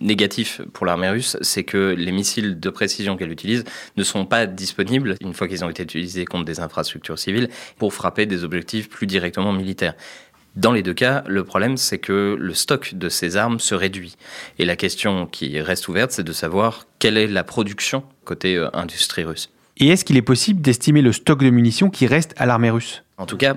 négatifs 0.00 0.60
pour 0.72 0.86
l'armée 0.86 1.08
russe, 1.08 1.36
c'est 1.40 1.64
que 1.64 1.94
les 1.96 2.12
missiles 2.12 2.60
de 2.60 2.70
précision 2.70 3.16
qu'elle 3.16 3.32
utilise 3.32 3.64
ne 3.96 4.02
sont 4.02 4.26
pas 4.26 4.46
disponibles, 4.46 5.16
une 5.20 5.34
fois 5.34 5.48
qu'ils 5.48 5.64
ont 5.64 5.70
été 5.70 5.82
utilisés 5.82 6.24
contre 6.24 6.44
des 6.44 6.60
infrastructures 6.60 7.18
civiles, 7.18 7.48
pour 7.78 7.94
frapper 7.94 8.26
des 8.26 8.44
objectifs 8.44 8.88
plus 8.88 9.06
directement 9.06 9.52
militaires. 9.52 9.94
Dans 10.56 10.70
les 10.70 10.82
deux 10.82 10.94
cas, 10.94 11.24
le 11.26 11.42
problème, 11.42 11.76
c'est 11.76 11.98
que 11.98 12.36
le 12.38 12.54
stock 12.54 12.94
de 12.94 13.08
ces 13.08 13.36
armes 13.36 13.58
se 13.58 13.74
réduit. 13.74 14.16
Et 14.60 14.64
la 14.64 14.76
question 14.76 15.26
qui 15.26 15.60
reste 15.60 15.88
ouverte, 15.88 16.12
c'est 16.12 16.22
de 16.22 16.32
savoir 16.32 16.86
quelle 17.00 17.16
est 17.16 17.26
la 17.26 17.42
production 17.42 18.04
côté 18.24 18.56
euh, 18.56 18.68
industrie 18.72 19.24
russe. 19.24 19.50
Et 19.78 19.88
est-ce 19.88 20.04
qu'il 20.04 20.16
est 20.16 20.22
possible 20.22 20.60
d'estimer 20.60 21.02
le 21.02 21.12
stock 21.12 21.42
de 21.42 21.50
munitions 21.50 21.90
qui 21.90 22.06
reste 22.06 22.34
à 22.36 22.46
l'armée 22.46 22.70
russe? 22.70 23.02
En 23.18 23.26
tout 23.26 23.36
cas, 23.36 23.56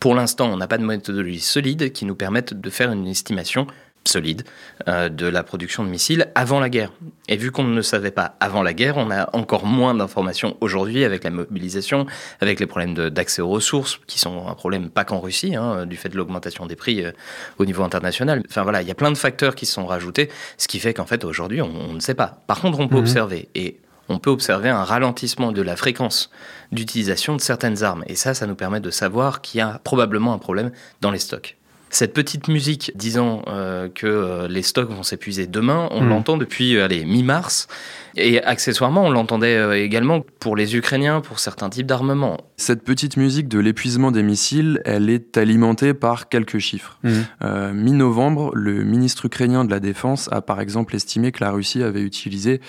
pour 0.00 0.16
l'instant, 0.16 0.52
on 0.52 0.56
n'a 0.56 0.66
pas 0.66 0.78
de 0.78 0.84
méthodologie 0.84 1.38
solide 1.38 1.92
qui 1.92 2.04
nous 2.04 2.16
permette 2.16 2.60
de 2.60 2.70
faire 2.70 2.90
une 2.90 3.06
estimation 3.06 3.68
solide 4.04 4.42
euh, 4.88 5.08
de 5.08 5.26
la 5.26 5.42
production 5.42 5.84
de 5.84 5.88
missiles 5.88 6.28
avant 6.34 6.60
la 6.60 6.68
guerre. 6.68 6.92
Et 7.28 7.36
vu 7.36 7.50
qu'on 7.50 7.64
ne 7.64 7.74
le 7.74 7.82
savait 7.82 8.10
pas 8.10 8.36
avant 8.40 8.62
la 8.62 8.74
guerre, 8.74 8.96
on 8.96 9.10
a 9.10 9.28
encore 9.32 9.64
moins 9.64 9.94
d'informations 9.94 10.56
aujourd'hui 10.60 11.04
avec 11.04 11.24
la 11.24 11.30
mobilisation, 11.30 12.06
avec 12.40 12.60
les 12.60 12.66
problèmes 12.66 12.94
d'accès 12.94 13.42
aux 13.42 13.48
ressources, 13.48 14.00
qui 14.06 14.18
sont 14.18 14.48
un 14.48 14.54
problème 14.54 14.90
pas 14.90 15.04
qu'en 15.04 15.20
Russie, 15.20 15.54
hein, 15.54 15.86
du 15.86 15.96
fait 15.96 16.08
de 16.08 16.16
l'augmentation 16.16 16.66
des 16.66 16.76
prix 16.76 17.04
euh, 17.04 17.12
au 17.58 17.64
niveau 17.64 17.82
international. 17.82 18.42
Enfin 18.48 18.62
voilà, 18.62 18.82
il 18.82 18.88
y 18.88 18.90
a 18.90 18.94
plein 18.94 19.10
de 19.10 19.18
facteurs 19.18 19.54
qui 19.54 19.66
sont 19.66 19.86
rajoutés, 19.86 20.30
ce 20.58 20.68
qui 20.68 20.78
fait 20.78 20.94
qu'en 20.94 21.06
fait 21.06 21.24
aujourd'hui, 21.24 21.62
on, 21.62 21.92
ne 21.92 22.00
sait 22.00 22.14
pas. 22.14 22.38
Par 22.46 22.60
contre, 22.60 22.80
on 22.80 22.88
peut 22.88 22.96
mhm. 22.96 23.02
observer, 23.02 23.48
et 23.54 23.78
on 24.08 24.18
peut 24.18 24.30
observer 24.30 24.68
un 24.68 24.84
ralentissement 24.84 25.52
de 25.52 25.62
la 25.62 25.76
fréquence 25.76 26.30
d'utilisation 26.72 27.36
de 27.36 27.40
certaines 27.40 27.82
armes. 27.82 28.04
Et 28.06 28.16
ça, 28.16 28.34
ça 28.34 28.46
nous 28.46 28.54
permet 28.54 28.80
de 28.80 28.90
savoir 28.90 29.40
qu'il 29.40 29.58
y 29.58 29.60
a 29.60 29.80
probablement 29.84 30.32
un 30.32 30.38
problème 30.38 30.72
dans 31.00 31.10
les 31.10 31.18
stocks. 31.18 31.56
Cette 31.92 32.14
petite 32.14 32.48
musique 32.48 32.90
disant 32.94 33.42
euh, 33.48 33.90
que 33.94 34.06
euh, 34.06 34.48
les 34.48 34.62
stocks 34.62 34.88
vont 34.88 35.02
s'épuiser 35.02 35.46
demain, 35.46 35.88
on 35.90 36.00
hmm. 36.00 36.08
l'entend 36.08 36.36
depuis 36.38 36.80
allez, 36.80 37.04
mi-mars. 37.04 37.68
Et 38.16 38.42
accessoirement, 38.42 39.04
on 39.04 39.10
l'entendait 39.10 39.84
également 39.84 40.22
pour 40.40 40.56
les 40.56 40.74
Ukrainiens, 40.74 41.20
pour 41.20 41.38
certains 41.38 41.68
types 41.68 41.86
d'armements. 41.86 42.38
Cette 42.56 42.82
petite 42.82 43.18
musique 43.18 43.46
de 43.46 43.58
l'épuisement 43.58 44.10
des 44.10 44.22
missiles, 44.22 44.80
elle 44.86 45.10
est 45.10 45.36
alimentée 45.36 45.92
par 45.92 46.30
quelques 46.30 46.58
chiffres. 46.58 46.98
Hmm. 47.02 47.72
Mi-novembre, 47.72 48.52
le 48.54 48.84
ministre 48.84 49.26
ukrainien 49.26 49.64
de 49.64 49.70
la 49.70 49.80
Défense 49.80 50.28
a 50.32 50.42
par 50.42 50.60
exemple 50.60 50.94
estimé 50.94 51.30
que 51.30 51.44
la 51.44 51.50
Russie 51.50 51.82
avait 51.82 52.02
utilisé 52.02 52.60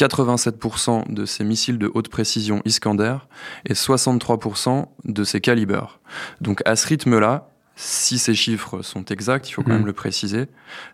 87% 0.00 1.12
de 1.12 1.26
ces 1.26 1.44
missiles 1.44 1.78
de 1.78 1.90
haute 1.92 2.08
précision 2.08 2.62
Iskander 2.64 3.16
et 3.66 3.74
63% 3.74 4.86
de 5.04 5.24
ces 5.24 5.40
calibers. 5.40 6.00
Donc 6.40 6.62
à 6.64 6.74
ce 6.76 6.86
rythme-là, 6.86 7.49
si 7.80 8.18
ces 8.18 8.34
chiffres 8.34 8.82
sont 8.82 9.06
exacts, 9.06 9.48
il 9.48 9.52
faut 9.52 9.62
quand 9.62 9.70
même 9.70 9.80
mhm. 9.80 9.86
le 9.86 9.94
préciser, 9.94 10.48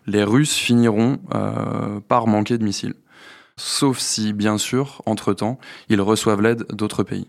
les 0.05 0.23
Russes 0.23 0.55
finiront 0.55 1.19
euh, 1.35 1.99
par 2.07 2.27
manquer 2.27 2.57
de 2.57 2.63
missiles. 2.63 2.93
Sauf 3.57 3.99
si, 3.99 4.31
bien 4.31 4.57
sûr, 4.57 5.01
entre-temps, 5.05 5.59
ils 5.89 5.99
reçoivent 5.99 6.41
l'aide 6.41 6.65
d'autres 6.71 7.03
pays. 7.03 7.27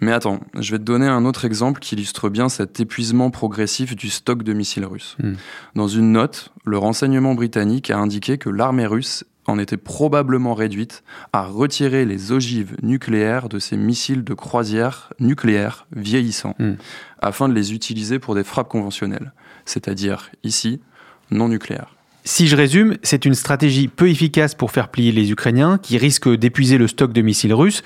Mais 0.00 0.12
attends, 0.12 0.40
je 0.58 0.72
vais 0.72 0.78
te 0.78 0.82
donner 0.82 1.06
un 1.06 1.24
autre 1.24 1.44
exemple 1.44 1.80
qui 1.80 1.94
illustre 1.94 2.28
bien 2.28 2.48
cet 2.48 2.80
épuisement 2.80 3.30
progressif 3.30 3.94
du 3.94 4.10
stock 4.10 4.42
de 4.42 4.52
missiles 4.52 4.84
russes. 4.84 5.16
Mhm. 5.22 5.36
Dans 5.76 5.88
une 5.88 6.10
note, 6.10 6.52
le 6.64 6.76
renseignement 6.76 7.34
britannique 7.34 7.90
a 7.90 7.98
indiqué 7.98 8.36
que 8.36 8.50
l'armée 8.50 8.86
russe 8.86 9.24
en 9.48 9.58
était 9.58 9.76
probablement 9.76 10.54
réduite 10.54 11.02
à 11.32 11.44
retirer 11.44 12.04
les 12.04 12.32
ogives 12.32 12.76
nucléaires 12.82 13.48
de 13.48 13.58
ces 13.58 13.76
missiles 13.76 14.24
de 14.24 14.34
croisière 14.34 15.12
nucléaires 15.18 15.86
vieillissants, 15.94 16.54
hmm. 16.58 16.74
afin 17.20 17.48
de 17.48 17.54
les 17.54 17.72
utiliser 17.72 18.18
pour 18.18 18.34
des 18.34 18.44
frappes 18.44 18.68
conventionnelles, 18.68 19.32
c'est-à-dire 19.64 20.30
ici 20.44 20.80
non 21.30 21.48
nucléaires. 21.48 21.94
Si 22.24 22.46
je 22.46 22.56
résume, 22.56 22.96
c'est 23.02 23.24
une 23.24 23.34
stratégie 23.34 23.88
peu 23.88 24.10
efficace 24.10 24.54
pour 24.54 24.70
faire 24.70 24.88
plier 24.88 25.12
les 25.12 25.30
Ukrainiens, 25.30 25.78
qui 25.78 25.96
risquent 25.96 26.34
d'épuiser 26.34 26.76
le 26.76 26.86
stock 26.86 27.12
de 27.12 27.22
missiles 27.22 27.54
russes, 27.54 27.82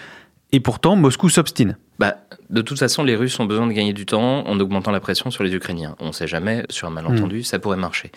et 0.50 0.60
pourtant 0.60 0.96
Moscou 0.96 1.28
s'obstine. 1.28 1.76
Bah, 1.98 2.16
de 2.50 2.62
toute 2.62 2.78
façon, 2.78 3.04
les 3.04 3.16
Russes 3.16 3.38
ont 3.40 3.46
besoin 3.46 3.66
de 3.66 3.72
gagner 3.72 3.92
du 3.92 4.04
temps 4.04 4.46
en 4.46 4.58
augmentant 4.60 4.90
la 4.90 5.00
pression 5.00 5.30
sur 5.30 5.44
les 5.44 5.54
Ukrainiens. 5.54 5.94
On 6.00 6.08
ne 6.08 6.12
sait 6.12 6.26
jamais, 6.26 6.64
sur 6.68 6.88
un 6.88 6.90
malentendu, 6.90 7.38
hmm. 7.38 7.44
ça 7.44 7.58
pourrait 7.58 7.76
marcher. 7.76 8.10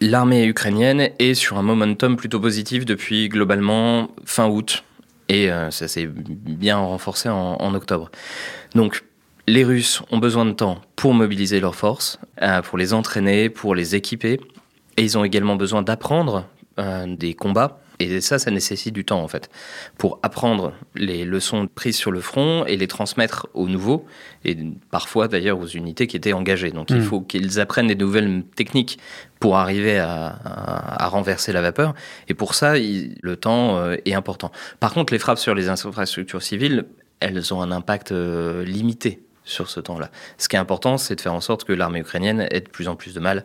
L'armée 0.00 0.44
ukrainienne 0.44 1.08
est 1.18 1.34
sur 1.34 1.56
un 1.56 1.62
momentum 1.62 2.16
plutôt 2.16 2.38
positif 2.38 2.84
depuis 2.84 3.28
globalement 3.28 4.10
fin 4.24 4.46
août. 4.46 4.84
Et 5.28 5.50
euh, 5.50 5.70
ça 5.70 5.88
s'est 5.88 6.06
bien 6.06 6.76
renforcé 6.78 7.28
en, 7.28 7.74
octobre. 7.74 8.10
Donc, 8.74 9.04
les 9.48 9.64
Russes 9.64 10.02
ont 10.10 10.18
besoin 10.18 10.44
de 10.44 10.52
temps 10.52 10.80
pour 10.96 11.14
mobiliser 11.14 11.60
leurs 11.60 11.74
forces, 11.74 12.18
euh, 12.42 12.62
pour 12.62 12.78
les 12.78 12.92
entraîner, 12.92 13.48
pour 13.48 13.74
les 13.74 13.94
équiper. 13.96 14.38
Et 14.96 15.02
ils 15.02 15.16
ont 15.18 15.24
également 15.24 15.56
besoin 15.56 15.82
d'apprendre 15.82 16.46
euh, 16.78 17.06
des 17.16 17.34
combats 17.34 17.80
et 17.98 18.20
ça, 18.20 18.38
ça 18.38 18.50
nécessite 18.50 18.94
du 18.94 19.04
temps 19.04 19.22
en 19.22 19.28
fait, 19.28 19.50
pour 19.96 20.18
apprendre 20.22 20.72
les 20.94 21.24
leçons 21.24 21.66
prises 21.66 21.96
sur 21.96 22.10
le 22.10 22.20
front 22.20 22.64
et 22.66 22.76
les 22.76 22.86
transmettre 22.86 23.48
aux 23.54 23.68
nouveaux, 23.68 24.04
et 24.44 24.56
parfois 24.90 25.28
d'ailleurs 25.28 25.58
aux 25.58 25.66
unités 25.66 26.06
qui 26.06 26.16
étaient 26.16 26.32
engagées. 26.32 26.70
Donc 26.70 26.90
il 26.90 26.98
hmm. 26.98 27.02
faut 27.02 27.20
qu'ils 27.20 27.60
apprennent 27.60 27.86
des 27.86 27.94
nouvelles 27.94 28.44
techniques 28.54 28.98
pour 29.40 29.56
arriver 29.56 29.98
à, 29.98 31.08
renverser 31.08 31.52
la 31.52 31.62
vapeur. 31.62 31.94
Et 32.28 32.34
pour 32.34 32.54
ça, 32.54 32.74
le 32.76 33.36
temps 33.36 33.76
euh, 33.76 33.96
est 34.04 34.14
important. 34.14 34.50
Par 34.80 34.92
contre, 34.92 35.12
les 35.12 35.18
frappes 35.18 35.38
sur 35.38 35.54
les 35.54 35.68
infrastructures 35.68 36.42
civiles, 36.42 36.86
elles 37.20 37.54
ont 37.54 37.62
un 37.62 37.70
impact 37.70 38.12
euh, 38.12 38.64
limité 38.64 39.22
sur 39.44 39.70
ce 39.70 39.80
temps-là. 39.80 40.10
Ce 40.38 40.48
qui 40.48 40.56
est 40.56 40.58
important, 40.58 40.98
c'est 40.98 41.14
de 41.14 41.20
faire 41.20 41.34
en 41.34 41.40
sorte 41.40 41.64
que 41.64 41.72
l'armée 41.72 42.00
ukrainienne 42.00 42.46
ait 42.50 42.60
de 42.60 42.68
plus 42.68 42.88
en 42.88 42.96
plus 42.96 43.14
de 43.14 43.20
mal 43.20 43.44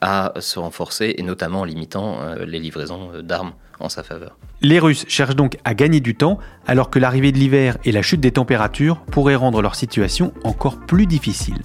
à 0.00 0.32
se 0.40 0.58
renforcer, 0.58 1.14
et 1.18 1.22
notamment 1.22 1.60
en 1.60 1.64
limitant 1.64 2.22
euh, 2.22 2.46
les 2.46 2.58
livraisons 2.58 3.20
d'armes 3.22 3.52
en 3.82 3.88
sa 3.88 4.02
faveur. 4.02 4.36
Les 4.60 4.78
Russes 4.78 5.04
cherchent 5.08 5.36
donc 5.36 5.58
à 5.64 5.74
gagner 5.74 6.00
du 6.00 6.14
temps, 6.14 6.38
alors 6.66 6.90
que 6.90 6.98
l'arrivée 6.98 7.32
de 7.32 7.38
l'hiver 7.38 7.78
et 7.84 7.92
la 7.92 8.02
chute 8.02 8.20
des 8.20 8.32
températures 8.32 9.00
pourraient 9.10 9.34
rendre 9.34 9.60
leur 9.62 9.74
situation 9.74 10.32
encore 10.44 10.78
plus 10.78 11.06
difficile. 11.06 11.62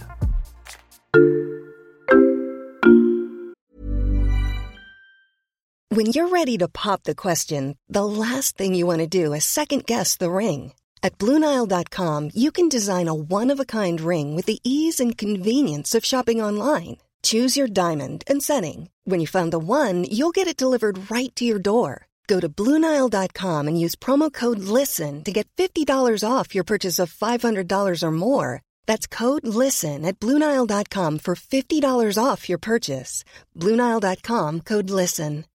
When 5.89 6.07
you're 6.07 6.27
ready 6.27 6.57
to 6.59 6.67
pop 6.67 7.03
the 7.03 7.15
question, 7.15 7.75
the 7.89 8.05
last 8.05 8.57
thing 8.57 8.75
you 8.75 8.85
want 8.85 8.99
to 8.99 9.07
do 9.07 9.33
is 9.33 9.45
second 9.45 9.85
guess 9.85 10.15
the 10.15 10.29
ring. 10.29 10.73
At 11.01 11.17
BlueNile.com, 11.17 12.31
you 12.33 12.51
can 12.51 12.69
design 12.69 13.07
a 13.07 13.15
one-of-a-kind 13.15 14.01
ring 14.01 14.35
with 14.35 14.45
the 14.45 14.59
ease 14.63 14.99
and 14.99 15.17
convenience 15.17 15.95
of 15.95 16.05
shopping 16.05 16.41
online. 16.41 16.97
Choose 17.23 17.57
your 17.57 17.67
diamond 17.67 18.23
and 18.27 18.43
setting. 18.43 18.89
When 19.05 19.21
you 19.21 19.27
find 19.27 19.51
the 19.51 19.59
one, 19.59 20.03
you'll 20.03 20.35
get 20.35 20.47
it 20.47 20.57
delivered 20.57 21.09
right 21.09 21.33
to 21.37 21.45
your 21.45 21.59
door. 21.59 22.06
Go 22.27 22.41
to 22.41 22.49
Bluenile.com 22.49 23.67
and 23.69 23.79
use 23.79 23.95
promo 23.95 24.31
code 24.31 24.59
LISTEN 24.59 25.23
to 25.23 25.31
get 25.31 25.47
$50 25.57 26.23
off 26.29 26.53
your 26.53 26.65
purchase 26.65 26.99
of 26.99 27.13
$500 27.13 28.03
or 28.03 28.11
more. 28.11 28.61
That's 28.85 29.07
code 29.07 29.47
LISTEN 29.47 30.03
at 30.05 30.19
Bluenile.com 30.19 31.19
for 31.19 31.35
$50 31.35 32.17
off 32.21 32.49
your 32.49 32.59
purchase. 32.59 33.23
Bluenile.com 33.55 34.61
code 34.61 34.89
LISTEN. 34.89 35.45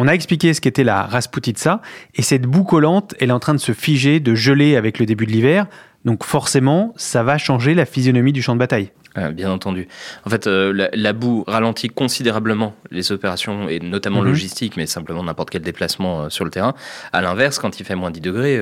On 0.00 0.06
a 0.06 0.12
expliqué 0.12 0.54
ce 0.54 0.60
qu'était 0.60 0.84
la 0.84 1.02
Rasputitsa, 1.02 1.82
et 2.14 2.22
cette 2.22 2.42
boue 2.42 2.62
collante, 2.62 3.16
elle 3.18 3.30
est 3.30 3.32
en 3.32 3.40
train 3.40 3.54
de 3.54 3.58
se 3.58 3.72
figer, 3.72 4.20
de 4.20 4.36
geler 4.36 4.76
avec 4.76 5.00
le 5.00 5.06
début 5.06 5.26
de 5.26 5.32
l'hiver. 5.32 5.66
Donc 6.04 6.22
forcément, 6.22 6.94
ça 6.96 7.24
va 7.24 7.36
changer 7.36 7.74
la 7.74 7.84
physionomie 7.84 8.32
du 8.32 8.40
champ 8.40 8.54
de 8.54 8.60
bataille. 8.60 8.92
Euh, 9.16 9.30
bien 9.30 9.50
entendu. 9.50 9.88
En 10.26 10.30
fait, 10.30 10.46
euh, 10.46 10.88
la, 10.92 11.12
boue 11.12 11.44
ralentit 11.46 11.88
considérablement 11.88 12.74
les 12.90 13.10
opérations, 13.10 13.68
et 13.68 13.80
notamment 13.80 14.20
mhm. 14.20 14.28
logistiques, 14.28 14.76
mais 14.76 14.86
simplement 14.86 15.22
n'importe 15.22 15.50
quel 15.50 15.62
déplacement 15.62 16.22
euh, 16.22 16.28
sur 16.28 16.44
le 16.44 16.50
terrain. 16.50 16.74
À 17.12 17.22
l'inverse, 17.22 17.58
quand 17.58 17.80
il 17.80 17.86
fait 17.86 17.94
moins 17.94 18.10
10 18.10 18.20
degrés, 18.20 18.60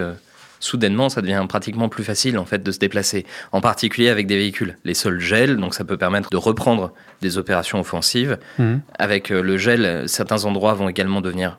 soudainement, 0.61 1.09
ça 1.09 1.21
devient 1.21 1.45
pratiquement 1.49 1.89
plus 1.89 2.05
facile 2.05 2.39
en 2.39 2.45
fait 2.45 2.63
de 2.63 2.73
se 2.73 2.79
déplacer, 2.79 3.27
en 3.53 3.61
particulier 3.61 4.09
avec 4.09 4.27
des 4.27 4.37
véhicules. 4.37 4.79
Les 4.85 4.95
sols 4.95 5.21
gèlent, 5.21 5.57
donc 5.57 5.75
ça 5.75 5.85
peut 5.85 5.97
permettre 5.97 6.31
de 6.31 6.37
reprendre 6.37 6.93
des 7.23 7.39
opérations 7.39 7.81
offensives. 7.81 8.39
Mhm. 8.59 8.81
Avec 8.99 9.31
le 9.31 9.57
gel, 9.57 10.09
certains 10.09 10.45
endroits 10.45 10.75
vont 10.75 10.89
également 10.89 11.21
devenir 11.21 11.59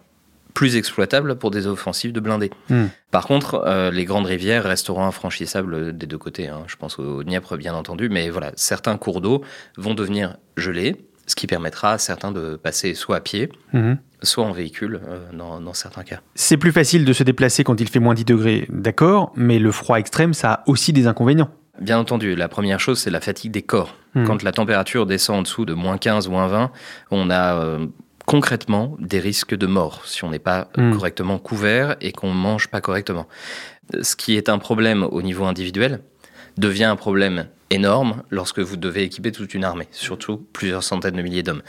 plus 0.58 0.76
exploitable 0.76 1.36
pour 1.36 1.52
des 1.52 1.68
offensives 1.68 2.12
de 2.12 2.20
blindés. 2.20 2.50
Hmm. 2.72 2.86
Par 3.12 3.28
contre, 3.28 3.64
euh, 3.68 3.92
les 3.92 4.06
grandes 4.06 4.26
rivières 4.26 4.64
resteront 4.64 5.06
infranchissables 5.06 5.96
des 5.96 6.08
deux 6.08 6.18
côtés. 6.18 6.48
Hein. 6.48 6.64
Je 6.66 6.76
pense 6.78 6.98
au 6.98 7.24
Dniepr, 7.24 7.58
bien 7.58 7.76
entendu, 7.76 8.10
mais 8.10 8.32
voilà, 8.32 8.54
certains 8.56 8.98
cours 8.98 9.22
d'eau 9.22 9.44
vont 9.78 9.94
devenir 9.94 10.38
gelés, 10.56 10.96
ce 11.28 11.36
qui 11.36 11.46
permettra 11.46 11.92
à 11.92 11.98
certains 12.00 12.32
de 12.32 12.56
passer 12.56 12.96
soit 12.96 13.18
à 13.18 13.20
pied, 13.20 13.52
hmm. 13.74 13.94
soit 14.24 14.46
en 14.46 14.52
véhicule 14.52 15.00
euh, 15.08 15.20
dans, 15.32 15.74
certains 15.76 16.02
cas. 16.02 16.22
C'est 16.34 16.58
plus 16.58 16.72
facile 16.72 17.06
de 17.06 17.14
se 17.14 17.22
déplacer 17.22 17.64
quand 17.64 17.80
il 17.80 17.88
fait 17.88 18.00
moins 18.00 18.16
10 18.16 18.26
degrés, 18.26 18.66
d'accord, 18.70 19.34
mais 19.36 19.60
le 19.60 19.72
froid 19.72 20.00
extrême, 20.00 20.34
ça 20.34 20.52
a 20.54 20.64
aussi 20.66 20.92
des 20.92 21.06
inconvénients. 21.06 21.52
Bien 21.80 22.00
entendu, 22.00 22.34
la 22.34 22.48
première 22.48 22.80
chose, 22.80 22.98
c'est 22.98 23.12
la 23.12 23.22
fatigue 23.22 23.52
des 23.52 23.62
corps. 23.62 23.96
Hmm. 24.16 24.24
Quand 24.24 24.42
la 24.42 24.54
température 24.54 25.06
descend 25.06 25.38
en 25.38 25.42
dessous 25.44 25.66
de 25.66 25.76
moins 25.76 26.00
15, 26.00 26.30
moins 26.30 26.48
20, 26.48 26.72
on 27.12 27.30
a 27.30 27.62
euh, 27.62 27.86
concrètement 28.28 28.98
des 29.00 29.20
risques 29.20 29.56
de 29.56 29.66
mort 29.66 30.06
si 30.06 30.24
on 30.24 30.30
n'est 30.30 30.38
pas 30.38 30.68
hmm. 30.78 30.92
correctement 30.92 31.40
couvert 31.40 31.96
et 32.02 32.12
qu'on 32.12 32.30
ne 32.30 32.40
mange 32.40 32.68
pas 32.68 32.82
correctement. 32.82 33.26
Ce 34.02 34.16
qui 34.16 34.36
est 34.36 34.50
un 34.50 34.60
problème 34.60 35.04
au 35.04 35.22
niveau 35.24 35.46
individuel 35.46 36.02
devient 36.58 36.84
un 36.84 36.98
problème 36.98 37.48
énorme 37.70 38.24
lorsque 38.30 38.60
vous 38.60 38.76
devez 38.76 39.04
équiper 39.04 39.32
toute 39.32 39.54
une 39.54 39.64
armée, 39.64 39.88
surtout 39.92 40.46
plusieurs 40.54 40.84
centaines 40.84 41.16
de 41.16 41.22
milliers 41.22 41.44
d'hommes. 41.44 41.62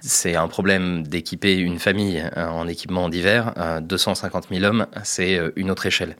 C'est 0.00 0.36
un 0.36 0.48
problème 0.48 1.06
d'équiper 1.06 1.56
une 1.56 1.78
famille 1.78 2.22
euh, 2.36 2.46
en 2.46 2.68
équipement 2.68 3.08
d'hiver. 3.08 3.52
250 3.82 4.48
000 4.50 4.64
hommes, 4.64 4.86
c'est 5.02 5.36
euh, 5.36 5.50
une 5.56 5.70
autre 5.70 5.86
échelle 5.86 6.16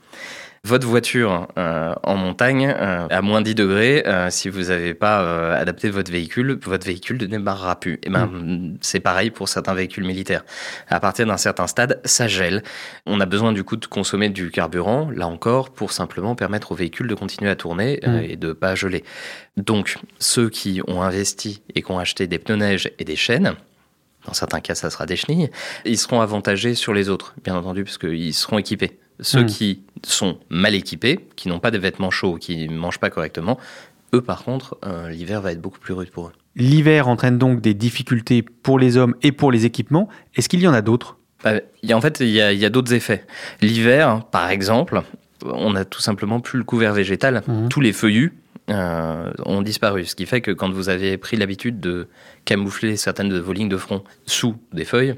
votre 0.64 0.86
voiture 0.86 1.46
euh, 1.58 1.94
en 2.02 2.16
montagne 2.16 2.74
euh, 2.74 3.06
à 3.10 3.20
moins 3.20 3.42
10 3.42 3.54
degrés, 3.54 4.02
euh, 4.06 4.30
si 4.30 4.48
vous 4.48 4.64
n'avez 4.64 4.94
pas 4.94 5.54
adapté 5.54 5.90
votre 5.90 6.10
véhicule, 6.10 6.58
votre 6.62 6.86
véhicule 6.86 7.18
ne 7.20 7.26
démarrera 7.26 7.78
plus. 7.78 7.94
Et 7.94 8.00
eh 8.04 8.10
ben, 8.10 8.26
mm. 8.26 8.78
c'est 8.80 9.00
pareil 9.00 9.30
pour 9.30 9.48
certains 9.48 9.74
véhicules 9.74 10.04
militaires. 10.04 10.42
À 10.88 11.00
partir 11.00 11.26
d'un 11.26 11.36
certain 11.36 11.66
stade, 11.66 12.00
ça 12.04 12.28
gèle. 12.28 12.62
On 13.04 13.20
a 13.20 13.26
besoin 13.26 13.52
du 13.52 13.62
coup 13.62 13.76
de 13.76 13.84
consommer 13.84 14.30
du 14.30 14.50
carburant, 14.50 15.10
là 15.10 15.28
encore, 15.28 15.70
pour 15.70 15.92
simplement 15.92 16.34
permettre 16.34 16.72
au 16.72 16.74
véhicule 16.74 17.08
de 17.08 17.14
continuer 17.14 17.50
à 17.50 17.56
tourner 17.56 18.00
mm. 18.02 18.18
et 18.22 18.36
de 18.36 18.52
pas 18.52 18.74
geler. 18.74 19.04
Donc, 19.58 19.98
ceux 20.18 20.48
qui 20.48 20.80
ont 20.88 21.02
investi 21.02 21.62
et 21.74 21.82
qui 21.82 21.92
ont 21.92 21.98
acheté 21.98 22.26
des 22.26 22.38
pneus 22.38 22.56
neige 22.56 22.90
et 22.98 23.04
des 23.04 23.16
chaînes, 23.16 23.54
dans 24.24 24.32
certains 24.32 24.60
cas, 24.60 24.74
ça 24.74 24.88
sera 24.88 25.04
des 25.04 25.16
chenilles, 25.16 25.50
ils 25.84 25.98
seront 25.98 26.22
avantagés 26.22 26.74
sur 26.74 26.94
les 26.94 27.10
autres, 27.10 27.34
bien 27.44 27.54
entendu, 27.54 27.84
parce 27.84 27.98
qu'ils 27.98 28.32
seront 28.32 28.56
équipés. 28.56 28.98
Ceux 29.20 29.42
hmm. 29.42 29.46
qui 29.46 29.82
sont 30.02 30.38
mal 30.50 30.74
équipés, 30.74 31.20
qui 31.36 31.48
n'ont 31.48 31.60
pas 31.60 31.70
de 31.70 31.78
vêtements 31.78 32.10
chauds, 32.10 32.36
qui 32.36 32.68
ne 32.68 32.76
mangent 32.76 32.98
pas 32.98 33.10
correctement, 33.10 33.58
eux 34.12 34.20
par 34.20 34.44
contre, 34.44 34.76
euh, 34.84 35.10
l'hiver 35.10 35.40
va 35.40 35.52
être 35.52 35.60
beaucoup 35.60 35.78
plus 35.78 35.94
rude 35.94 36.10
pour 36.10 36.28
eux. 36.28 36.32
L'hiver 36.56 37.08
entraîne 37.08 37.38
donc 37.38 37.60
des 37.60 37.74
difficultés 37.74 38.42
pour 38.42 38.78
les 38.78 38.96
hommes 38.96 39.14
et 39.22 39.32
pour 39.32 39.50
les 39.50 39.66
équipements. 39.66 40.08
Est-ce 40.36 40.48
qu'il 40.48 40.60
y 40.60 40.68
en 40.68 40.72
a 40.72 40.82
d'autres? 40.82 41.16
Bah, 41.42 41.54
En 41.92 42.00
fait, 42.00 42.20
il 42.20 42.28
y 42.28 42.40
a, 42.40 42.70
d'autres 42.70 42.94
effets. 42.94 43.24
L'hiver, 43.60 44.24
par 44.30 44.50
exemple, 44.50 45.02
on 45.44 45.72
n'a 45.72 45.84
tout 45.84 46.00
simplement 46.00 46.40
plus 46.40 46.58
le 46.58 46.64
couvert 46.64 46.94
végétal. 46.94 47.42
Mhm. 47.46 47.68
Tous 47.68 47.80
les 47.80 47.92
feuillus 47.92 48.34
euh, 48.70 49.30
ont 49.44 49.62
disparu. 49.62 50.04
Ce 50.04 50.14
qui 50.14 50.26
fait 50.26 50.40
que 50.40 50.52
quand 50.52 50.70
vous 50.70 50.88
avez 50.88 51.18
pris 51.18 51.36
l'habitude 51.36 51.80
de 51.80 52.06
camoufler 52.44 52.96
certaines 52.96 53.28
de 53.28 53.38
vos 53.38 53.52
lignes 53.52 53.68
de 53.68 53.76
front 53.76 54.04
sous 54.26 54.54
des 54.72 54.84
feuilles, 54.84 55.16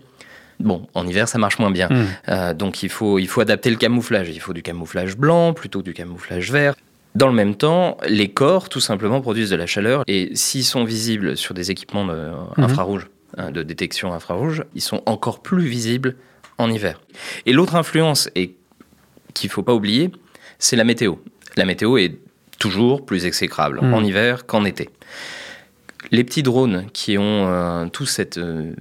Bon, 0.61 0.87
en 0.95 1.07
hiver, 1.07 1.29
ça 1.29 1.39
marche 1.39 1.59
moins 1.59 1.71
bien. 1.71 1.89
Mhm. 1.91 2.07
Euh, 2.29 2.55
donc, 2.55 2.83
il 2.83 2.89
faut, 2.89 3.19
il 3.19 3.29
faut 3.29 3.41
adapter 3.41 3.71
le 3.71 3.77
camouflage. 3.77 4.29
Il 4.31 4.41
faut 4.41 4.53
du 4.53 4.63
camouflage 4.63 5.17
blanc 5.17 5.53
plutôt 5.53 5.81
que 5.81 5.85
du 5.85 5.95
camouflage 5.95 6.51
vert. 6.51 6.75
Dans 7.15 7.29
le 7.29 7.35
même 7.35 7.55
temps, 7.55 7.97
les 8.07 8.29
corps, 8.29 8.69
tout 8.69 8.81
simplement, 8.81 9.21
produisent 9.21 9.51
de 9.51 9.57
la 9.57 9.67
chaleur. 9.67 10.03
Et 10.07 10.31
s'ils 10.35 10.65
sont 10.65 10.85
visibles 10.85 11.37
sur 11.37 11.55
des 11.55 11.71
équipements 11.71 12.05
de, 12.05 12.31
infrarouges, 12.57 13.09
hein, 13.39 13.51
de 13.51 13.63
détection 13.63 14.13
infrarouge, 14.13 14.65
ils 14.75 14.83
sont 14.83 15.03
encore 15.07 15.41
plus 15.41 15.67
visibles 15.67 16.17
en 16.59 16.71
hiver. 16.71 17.01
Et 17.47 17.53
l'autre 17.53 17.75
influence, 17.75 18.29
et 18.35 18.55
qu'il 19.35 19.49
ne 19.49 19.53
faut 19.53 19.63
pas 19.63 19.75
oublier, 19.75 20.11
c'est 20.59 20.77
la 20.77 20.85
météo. 20.85 21.15
La 21.57 21.65
météo 21.65 21.97
est 21.97 22.19
toujours 22.59 23.05
plus 23.05 23.25
exécrable 23.25 23.81
hmm. 23.83 23.95
en 23.95 24.03
hiver 24.03 24.47
qu'en 24.47 24.65
été. 24.65 24.91
Les 26.13 26.25
petits 26.25 26.43
drones 26.43 26.87
qui 26.93 27.19
ont 27.19 27.49
euh, 27.49 27.87
toute 27.87 28.09
cette 28.09 28.39
euh, 28.39 28.73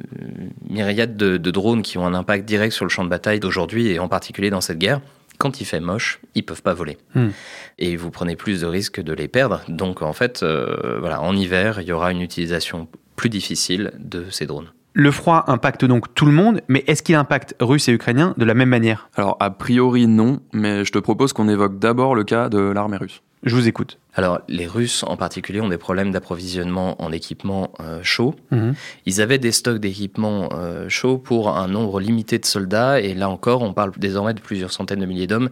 myriade 0.70 1.18
de, 1.18 1.38
drones 1.52 1.82
qui 1.82 1.98
ont 1.98 2.06
un 2.06 2.14
impact 2.14 2.46
direct 2.46 2.74
sur 2.74 2.86
le 2.86 2.90
champ 2.90 3.04
de 3.04 3.10
bataille 3.10 3.40
d'aujourd'hui 3.40 3.88
et 3.88 4.00
en 4.00 4.08
particulier 4.08 4.50
dans 4.50 4.62
cette 4.62 4.78
guerre, 4.78 5.02
quand 5.38 5.60
il 5.60 5.66
fait 5.66 5.80
moche, 5.80 6.20
ils 6.34 6.44
peuvent 6.44 6.62
pas 6.62 6.74
voler. 6.74 6.98
Hmm. 7.14 7.30
Et 7.78 7.96
vous 7.98 8.12
prenez 8.12 8.36
plus 8.36 8.62
de 8.62 8.68
risques 8.68 9.02
de 9.02 9.14
les 9.14 9.28
perdre. 9.28 9.62
Donc 9.68 10.02
en 10.02 10.14
fait, 10.14 10.44
euh, 10.44 10.98
voilà, 11.00 11.22
en 11.22 11.36
hiver, 11.36 11.82
il 11.82 11.88
y 11.88 11.92
aura 11.92 12.12
une 12.12 12.22
utilisation 12.22 12.88
plus 13.16 13.30
difficile 13.30 13.92
de 14.00 14.26
ces 14.30 14.46
drones. 14.46 14.72
Le 14.98 15.12
froid 15.12 15.44
impacte 15.48 15.84
donc 15.84 16.16
tout 16.16 16.26
le 16.26 16.32
monde, 16.32 16.62
mais 16.70 16.86
est-ce 16.88 17.04
qu'il 17.04 17.16
impacte 17.16 17.54
Russes 17.60 17.90
et 17.90 17.92
Ukrainiens 17.92 18.34
de 18.38 18.46
la 18.46 18.54
même 18.54 18.70
manière? 18.70 19.10
Alors, 19.16 19.36
a 19.42 19.50
priori, 19.50 20.08
non, 20.08 20.40
mais 20.54 20.86
je 20.86 20.92
te 20.94 21.00
propose 21.00 21.34
qu'on 21.34 21.50
évoque 21.50 21.80
d'abord 21.80 22.16
le 22.16 22.24
cas 22.24 22.48
de 22.48 22.60
l'armée 22.60 22.96
russe. 22.96 23.22
Je 23.44 23.54
vous 23.54 23.68
écoute. 23.68 24.00
Alors, 24.14 24.40
les 24.48 24.68
Russes 24.68 25.04
en 25.06 25.18
particulier 25.18 25.60
ont 25.60 25.68
des 25.68 25.78
problèmes 25.78 26.12
d'approvisionnement 26.12 26.96
en 27.04 27.12
équipement 27.12 27.74
euh, 27.82 28.00
chaud. 28.04 28.36
Mhm. 28.52 28.74
Ils 29.06 29.20
avaient 29.20 29.38
des 29.38 29.52
stocks 29.52 29.80
d'équipement 29.80 30.48
euh, 30.54 30.88
chaud 30.88 31.18
pour 31.18 31.50
un 31.50 31.68
nombre 31.68 32.00
limité 32.00 32.40
de 32.40 32.46
soldats, 32.46 33.02
et 33.02 33.14
là 33.16 33.28
encore, 33.28 33.64
on 33.64 33.74
parle 33.74 33.92
désormais 33.98 34.34
de 34.34 34.40
plusieurs 34.40 34.72
centaines 34.72 35.02
de 35.02 35.06
milliers 35.06 35.28
d'hommes. 35.28 35.50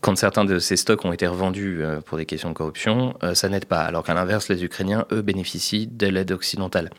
Quand 0.00 0.14
certains 0.16 0.44
de 0.44 0.60
ces 0.60 0.76
stocks 0.76 1.04
ont 1.04 1.12
été 1.12 1.26
revendus 1.26 1.80
euh, 1.82 2.00
pour 2.00 2.18
des 2.18 2.24
questions 2.24 2.50
de 2.50 2.54
corruption, 2.54 3.14
ça 3.34 3.48
n'aide 3.48 3.64
pas. 3.64 3.80
Alors 3.80 4.04
qu'à 4.04 4.14
l'inverse, 4.14 4.48
les 4.48 4.62
Ukrainiens, 4.62 5.06
eux, 5.10 5.22
bénéficient 5.22 5.88
de 5.88 6.06
l'aide 6.06 6.30
occidentale. 6.30 6.90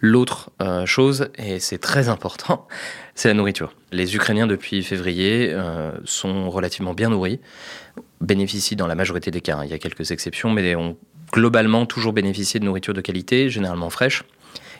L'autre 0.00 0.50
euh, 0.62 0.86
chose, 0.86 1.28
et 1.36 1.58
c'est 1.58 1.78
très 1.78 2.08
important, 2.08 2.68
c'est 3.14 3.28
la 3.28 3.34
nourriture. 3.34 3.72
Les 3.90 4.14
Ukrainiens, 4.14 4.46
depuis 4.46 4.82
février, 4.82 5.50
euh, 5.52 5.92
sont 6.04 6.50
relativement 6.50 6.94
bien 6.94 7.10
nourris, 7.10 7.40
bénéficient 8.20 8.76
dans 8.76 8.86
la 8.86 8.94
majorité 8.94 9.30
des 9.30 9.40
cas, 9.40 9.60
il 9.64 9.70
y 9.70 9.74
a 9.74 9.78
quelques 9.78 10.12
exceptions, 10.12 10.50
mais 10.50 10.76
ont 10.76 10.96
globalement 11.32 11.84
toujours 11.84 12.12
bénéficié 12.12 12.60
de 12.60 12.64
nourriture 12.64 12.94
de 12.94 13.00
qualité, 13.00 13.50
généralement 13.50 13.90
fraîche. 13.90 14.22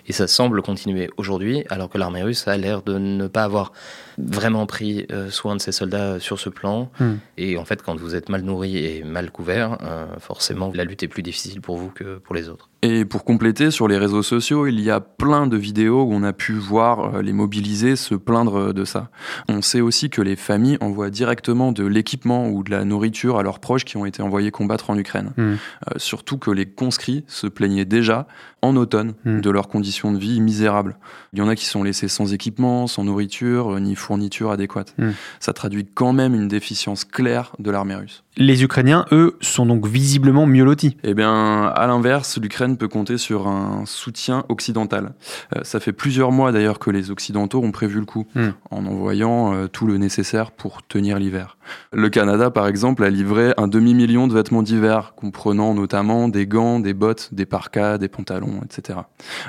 Et 0.06 0.12
ça 0.12 0.26
semble 0.26 0.62
continuer 0.62 1.10
aujourd'hui, 1.16 1.64
alors 1.68 1.90
que 1.90 1.98
l'armée 1.98 2.22
russe 2.22 2.48
a 2.48 2.56
l'air 2.56 2.82
de 2.82 2.96
ne 2.96 3.26
pas 3.26 3.44
avoir 3.44 3.72
vraiment 4.18 4.66
pris 4.66 5.06
euh, 5.12 5.30
soin 5.30 5.56
de 5.56 5.60
ses 5.60 5.72
soldats 5.72 6.20
sur 6.20 6.38
ce 6.38 6.48
plan. 6.48 6.90
Hmm. 7.00 7.14
Et 7.36 7.56
en 7.56 7.64
fait, 7.64 7.82
quand 7.82 7.96
vous 7.96 8.14
êtes 8.14 8.28
mal 8.28 8.42
nourri 8.42 8.76
et 8.76 9.04
mal 9.04 9.30
couvert, 9.30 9.78
forcément, 10.18 10.70
la 10.74 10.84
lutte 10.84 11.02
est 11.02 11.08
plus 11.08 11.22
difficile 11.22 11.60
pour 11.60 11.76
vous 11.76 11.90
que 11.90 12.18
pour 12.18 12.34
les 12.34 12.48
autres. 12.48 12.68
Et 12.82 13.04
pour 13.04 13.24
compléter, 13.24 13.72
sur 13.72 13.88
les 13.88 13.98
réseaux 13.98 14.22
sociaux, 14.22 14.68
il 14.68 14.80
y 14.80 14.88
a 14.88 15.00
plein 15.00 15.48
de 15.48 15.56
vidéos 15.56 16.02
où 16.02 16.12
on 16.12 16.22
a 16.22 16.32
pu 16.32 16.52
voir 16.52 17.16
euh, 17.16 17.22
les 17.22 17.32
mobilisés 17.32 17.96
se 17.96 18.14
plaindre 18.14 18.72
de 18.72 18.84
ça. 18.84 19.10
On 19.48 19.62
sait 19.62 19.80
aussi 19.80 20.10
que 20.10 20.22
les 20.22 20.36
familles 20.36 20.78
envoient 20.80 21.10
directement 21.10 21.72
de 21.72 21.84
l'équipement 21.84 22.48
ou 22.48 22.62
de 22.62 22.70
la 22.70 22.84
nourriture 22.84 23.36
à 23.36 23.42
leurs 23.42 23.58
proches 23.58 23.84
qui 23.84 23.96
ont 23.96 24.06
été 24.06 24.22
envoyés 24.22 24.52
combattre 24.52 24.90
en 24.90 24.96
Ukraine. 24.96 25.32
Hmm. 25.36 25.42
Euh, 25.42 25.54
surtout 25.96 26.38
que 26.38 26.52
les 26.52 26.66
conscrits 26.66 27.24
se 27.26 27.48
plaignaient 27.48 27.84
déjà 27.84 28.28
en 28.62 28.76
automne 28.76 29.14
hmm. 29.24 29.40
de 29.40 29.50
leurs 29.50 29.66
conditions 29.66 30.12
de 30.12 30.18
vie 30.18 30.40
misérables. 30.40 30.98
Il 31.32 31.40
y 31.40 31.42
en 31.42 31.48
a 31.48 31.56
qui 31.56 31.66
sont 31.66 31.82
laissés 31.82 32.08
sans 32.08 32.32
équipement, 32.32 32.86
sans 32.86 33.02
nourriture, 33.02 33.74
euh, 33.74 33.80
ni 33.80 33.96
fourniture 34.08 34.50
adéquate. 34.50 34.94
Hmm. 34.96 35.10
Ça 35.38 35.52
traduit 35.52 35.84
quand 35.84 36.14
même 36.14 36.34
une 36.34 36.48
déficience 36.48 37.04
claire 37.04 37.54
de 37.58 37.70
l'armée 37.70 37.94
russe. 37.94 38.24
Les 38.40 38.62
Ukrainiens, 38.62 39.04
eux, 39.10 39.36
sont 39.40 39.66
donc 39.66 39.88
visiblement 39.88 40.46
mieux 40.46 40.62
lotis. 40.62 40.96
Eh 41.02 41.12
bien, 41.12 41.66
à 41.66 41.86
l'inverse, 41.88 42.38
l'Ukraine 42.40 42.76
peut 42.76 42.86
compter 42.86 43.18
sur 43.18 43.48
un 43.48 43.82
soutien 43.84 44.44
occidental. 44.48 45.14
Euh, 45.56 45.64
ça 45.64 45.80
fait 45.80 45.92
plusieurs 45.92 46.30
mois 46.30 46.52
d'ailleurs 46.52 46.78
que 46.78 46.90
les 46.90 47.10
Occidentaux 47.10 47.60
ont 47.60 47.72
prévu 47.72 47.98
le 47.98 48.04
coup, 48.04 48.28
hmm. 48.36 48.50
en 48.70 48.86
envoyant 48.86 49.54
euh, 49.54 49.66
tout 49.66 49.88
le 49.88 49.98
nécessaire 49.98 50.52
pour 50.52 50.86
tenir 50.86 51.18
l'hiver. 51.18 51.56
Le 51.92 52.08
Canada, 52.10 52.52
par 52.52 52.68
exemple, 52.68 53.02
a 53.02 53.10
livré 53.10 53.54
un 53.56 53.66
demi-million 53.66 54.28
de 54.28 54.34
vêtements 54.34 54.62
d'hiver, 54.62 55.14
comprenant 55.16 55.74
notamment 55.74 56.28
des 56.28 56.46
gants, 56.46 56.78
des 56.78 56.94
bottes, 56.94 57.30
des 57.34 57.44
parkas, 57.44 57.98
des 57.98 58.08
pantalons, 58.08 58.60
etc. 58.64 59.00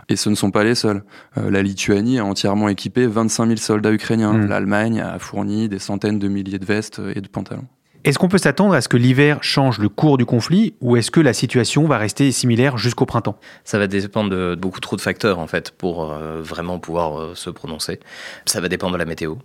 Et 0.10 0.16
ce 0.16 0.32
ne 0.32 0.36
sont 0.36 0.50
pas 0.50 0.64
les 0.64 0.74
seuls. 0.74 1.04
Euh, 1.38 1.52
la 1.52 1.62
Lituanie 1.62 2.18
a 2.18 2.26
entièrement 2.26 2.70
équipé 2.70 3.06
25 3.06 3.46
000 3.46 3.58
soldats 3.58 3.94
ukrainiens. 3.94 4.34
Hmm. 4.34 4.48
L'Allemagne 4.48 5.00
a 5.00 5.20
fourni 5.20 5.70
des 5.70 5.78
centaines 5.78 6.18
de 6.18 6.28
milliers 6.28 6.58
de 6.58 6.66
vestes 6.66 7.00
et 7.14 7.22
de 7.22 7.28
pantalons. 7.28 7.68
Est-ce 8.06 8.18
qu'on 8.18 8.30
peut 8.30 8.38
s'attendre 8.38 8.74
à 8.74 8.82
ce 8.82 8.88
que 8.88 8.96
l'hiver 8.96 9.40
change 9.44 9.78
le 9.78 9.90
cours 9.90 10.18
du 10.18 10.26
conflit 10.26 10.74
ou 10.80 10.96
est-ce 10.96 11.12
que 11.12 11.20
la 11.20 11.34
situation 11.34 11.86
va 11.86 11.98
rester 11.98 12.32
similaire 12.32 12.78
jusqu'au 12.78 13.06
printemps? 13.06 13.38
Ça 13.66 13.78
va 13.78 13.88
dépendre 13.88 14.30
de 14.30 14.56
beaucoup 14.56 14.80
trop 14.80 14.96
de 14.96 15.02
facteurs 15.02 15.38
en 15.38 15.48
fait 15.48 15.72
pour 15.72 16.10
euh, 16.10 16.42
vraiment 16.42 16.80
pouvoir 16.80 17.20
euh, 17.20 17.36
se 17.36 17.50
prononcer. 17.50 18.00
Ça 18.46 18.62
va 18.62 18.70
dépendre 18.70 18.94
de 18.94 18.98
la 18.98 19.06
météo 19.06 19.36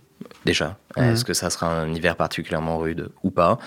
déjà. 0.45 0.77
Mmh. 0.95 1.01
Est-ce 1.03 1.25
que 1.25 1.33
ça 1.33 1.49
sera 1.49 1.67
un 1.67 1.93
hiver 1.93 2.15
particulièrement 2.15 2.77
rude 2.77 3.09
ou 3.23 3.29
pas? 3.29 3.57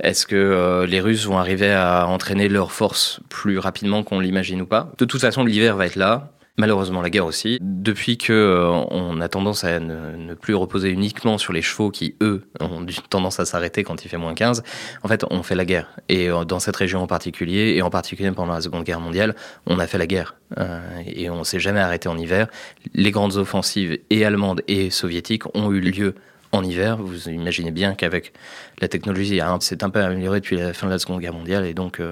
Est-ce 0.00 0.26
que 0.26 0.36
euh, 0.36 0.86
les 0.86 1.00
Russes 1.00 1.26
vont 1.26 1.38
arriver 1.38 1.72
à 1.72 2.06
entraîner 2.06 2.48
leurs 2.48 2.72
forces 2.72 3.20
plus 3.28 3.58
rapidement 3.58 4.02
qu'on 4.02 4.20
l'imagine 4.20 4.62
ou 4.62 4.66
pas? 4.66 4.90
De 4.96 5.04
toute 5.04 5.20
façon, 5.20 5.44
l'hiver 5.44 5.76
va 5.76 5.84
être 5.84 5.96
là 5.96 6.30
malheureusement 6.60 7.00
la 7.00 7.10
guerre 7.10 7.24
aussi. 7.24 7.58
Depuis 7.60 8.18
que 8.18 8.32
euh, 8.32 8.68
on 8.90 9.20
a 9.20 9.28
tendance 9.28 9.64
à 9.64 9.80
ne, 9.80 10.34
plus 10.34 10.54
reposer 10.54 10.90
uniquement 10.90 11.38
sur 11.38 11.52
les 11.52 11.62
chevaux 11.62 11.90
qui, 11.90 12.14
eux, 12.20 12.46
ont 12.60 12.84
tendance 13.08 13.40
à 13.40 13.46
s'arrêter 13.46 13.82
quand 13.82 14.04
il 14.04 14.08
fait 14.08 14.18
moins 14.18 14.34
15, 14.34 14.62
en 15.02 15.08
fait, 15.08 15.24
on 15.30 15.42
fait 15.42 15.54
la 15.54 15.64
guerre. 15.64 15.88
Et 16.08 16.28
euh, 16.28 16.44
dans 16.44 16.60
cette 16.60 16.76
région 16.76 17.02
en 17.02 17.06
particulier, 17.06 17.74
et 17.76 17.82
en 17.82 17.90
particulier 17.90 18.30
pendant 18.30 18.52
la 18.52 18.60
Seconde 18.60 18.84
Guerre 18.84 19.00
mondiale, 19.00 19.34
on 19.66 19.78
a 19.78 19.86
fait 19.86 19.98
la 19.98 20.06
guerre. 20.06 20.36
Euh, 20.58 20.80
et 21.06 21.30
on 21.30 21.44
s'est 21.44 21.60
jamais 21.60 21.80
arrêté 21.80 22.08
en 22.08 22.18
hiver. 22.18 22.46
Les 22.94 23.10
grandes 23.10 23.36
offensives, 23.36 23.98
et 24.10 24.24
allemandes 24.24 24.62
et 24.68 24.90
soviétiques, 24.90 25.44
ont 25.56 25.72
eu 25.72 25.80
lieu 25.80 26.14
en 26.52 26.62
hiver. 26.62 26.98
Vous 26.98 27.30
imaginez 27.30 27.70
bien 27.70 27.94
qu'avec 27.94 28.34
la 28.80 28.88
technologie, 28.88 29.40
c'est 29.60 29.82
un 29.82 29.90
peu 29.90 30.00
amélioré 30.00 30.40
depuis 30.40 30.56
la 30.56 30.74
fin 30.74 30.86
de 30.86 30.92
la 30.92 30.98
Seconde 30.98 31.20
Guerre 31.20 31.32
mondiale, 31.32 31.64
et 31.64 31.72
donc 31.72 32.02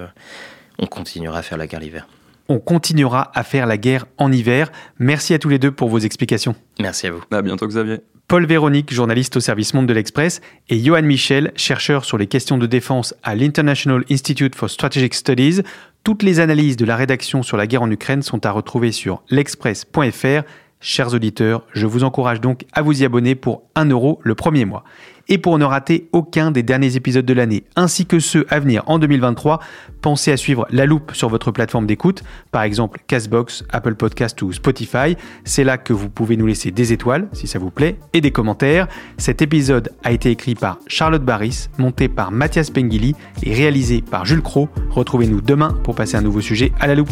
on 0.79 0.85
continuera 0.87 1.39
à 1.39 1.41
faire 1.41 1.57
la 1.57 1.67
guerre 1.67 1.81
l'hiver 1.81 2.07
on 2.49 2.59
continuera 2.59 3.31
à 3.35 3.43
faire 3.43 3.65
la 3.67 3.77
guerre 3.77 4.05
en 4.17 4.31
hiver. 4.31 4.71
Merci 4.97 5.33
à 5.33 5.39
tous 5.39 5.49
les 5.49 5.59
deux 5.59 5.71
pour 5.71 5.87
vos 5.87 5.99
explications. 5.99 6.55
Merci 6.79 7.07
à 7.07 7.11
vous. 7.11 7.23
À 7.31 7.41
bientôt 7.41 7.67
Xavier. 7.67 8.01
Paul 8.27 8.45
Véronique, 8.45 8.93
journaliste 8.93 9.37
au 9.37 9.39
service 9.39 9.73
Monde 9.73 9.87
de 9.87 9.93
l'Express, 9.93 10.41
et 10.69 10.77
Johan 10.77 11.01
Michel, 11.01 11.51
chercheur 11.55 12.05
sur 12.05 12.17
les 12.17 12.27
questions 12.27 12.59
de 12.59 12.67
défense 12.67 13.15
à 13.23 13.33
l'International 13.33 14.03
Institute 14.11 14.53
for 14.53 14.69
Strategic 14.69 15.15
Studies. 15.15 15.61
Toutes 16.03 16.21
les 16.21 16.39
analyses 16.39 16.77
de 16.77 16.85
la 16.85 16.95
rédaction 16.95 17.41
sur 17.41 17.57
la 17.57 17.65
guerre 17.65 17.81
en 17.81 17.89
Ukraine 17.89 18.21
sont 18.21 18.45
à 18.45 18.51
retrouver 18.51 18.91
sur 18.91 19.23
l'express.fr. 19.29 20.43
Chers 20.81 21.13
auditeurs, 21.13 21.65
je 21.73 21.87
vous 21.87 22.03
encourage 22.03 22.39
donc 22.39 22.65
à 22.71 22.81
vous 22.83 23.01
y 23.01 23.05
abonner 23.05 23.35
pour 23.35 23.63
1 23.75 23.85
euro 23.85 24.19
le 24.23 24.35
premier 24.35 24.63
mois. 24.63 24.83
Et 25.31 25.37
pour 25.37 25.59
ne 25.59 25.63
rater 25.63 26.09
aucun 26.11 26.49
des 26.49 26.63
derniers 26.63 26.95
épisodes 26.95 27.25
de 27.25 27.33
l'année, 27.33 27.63
ainsi 27.75 28.07
que 28.07 28.19
ceux 28.19 28.47
à 28.49 28.59
venir 28.59 28.83
en 28.87 28.97
2023, 28.97 29.59
pensez 30.01 30.31
à 30.31 30.37
suivre 30.37 30.65
La 30.71 30.87
Loupe 30.87 31.11
sur 31.13 31.29
votre 31.29 31.51
plateforme 31.51 31.85
d'écoute, 31.85 32.23
par 32.51 32.63
exemple 32.63 32.99
Castbox, 33.05 33.63
Apple 33.69 33.93
Podcast 33.93 34.41
ou 34.41 34.51
Spotify. 34.51 35.15
C'est 35.43 35.63
là 35.63 35.77
que 35.77 35.93
vous 35.93 36.09
pouvez 36.09 36.35
nous 36.35 36.47
laisser 36.47 36.71
des 36.71 36.93
étoiles, 36.93 37.27
si 37.31 37.45
ça 37.45 37.59
vous 37.59 37.69
plaît, 37.69 37.97
et 38.13 38.21
des 38.21 38.31
commentaires. 38.31 38.87
Cet 39.17 39.43
épisode 39.43 39.91
a 40.03 40.11
été 40.11 40.31
écrit 40.31 40.55
par 40.55 40.79
Charlotte 40.87 41.23
Barris, 41.23 41.69
monté 41.77 42.07
par 42.07 42.31
Mathias 42.31 42.71
Pengili 42.71 43.15
et 43.43 43.53
réalisé 43.53 44.01
par 44.01 44.25
Jules 44.25 44.41
Cro. 44.41 44.67
Retrouvez-nous 44.89 45.41
demain 45.41 45.77
pour 45.83 45.93
passer 45.93 46.17
un 46.17 46.21
nouveau 46.21 46.41
sujet 46.41 46.71
à 46.79 46.87
la 46.87 46.95
loupe. 46.95 47.11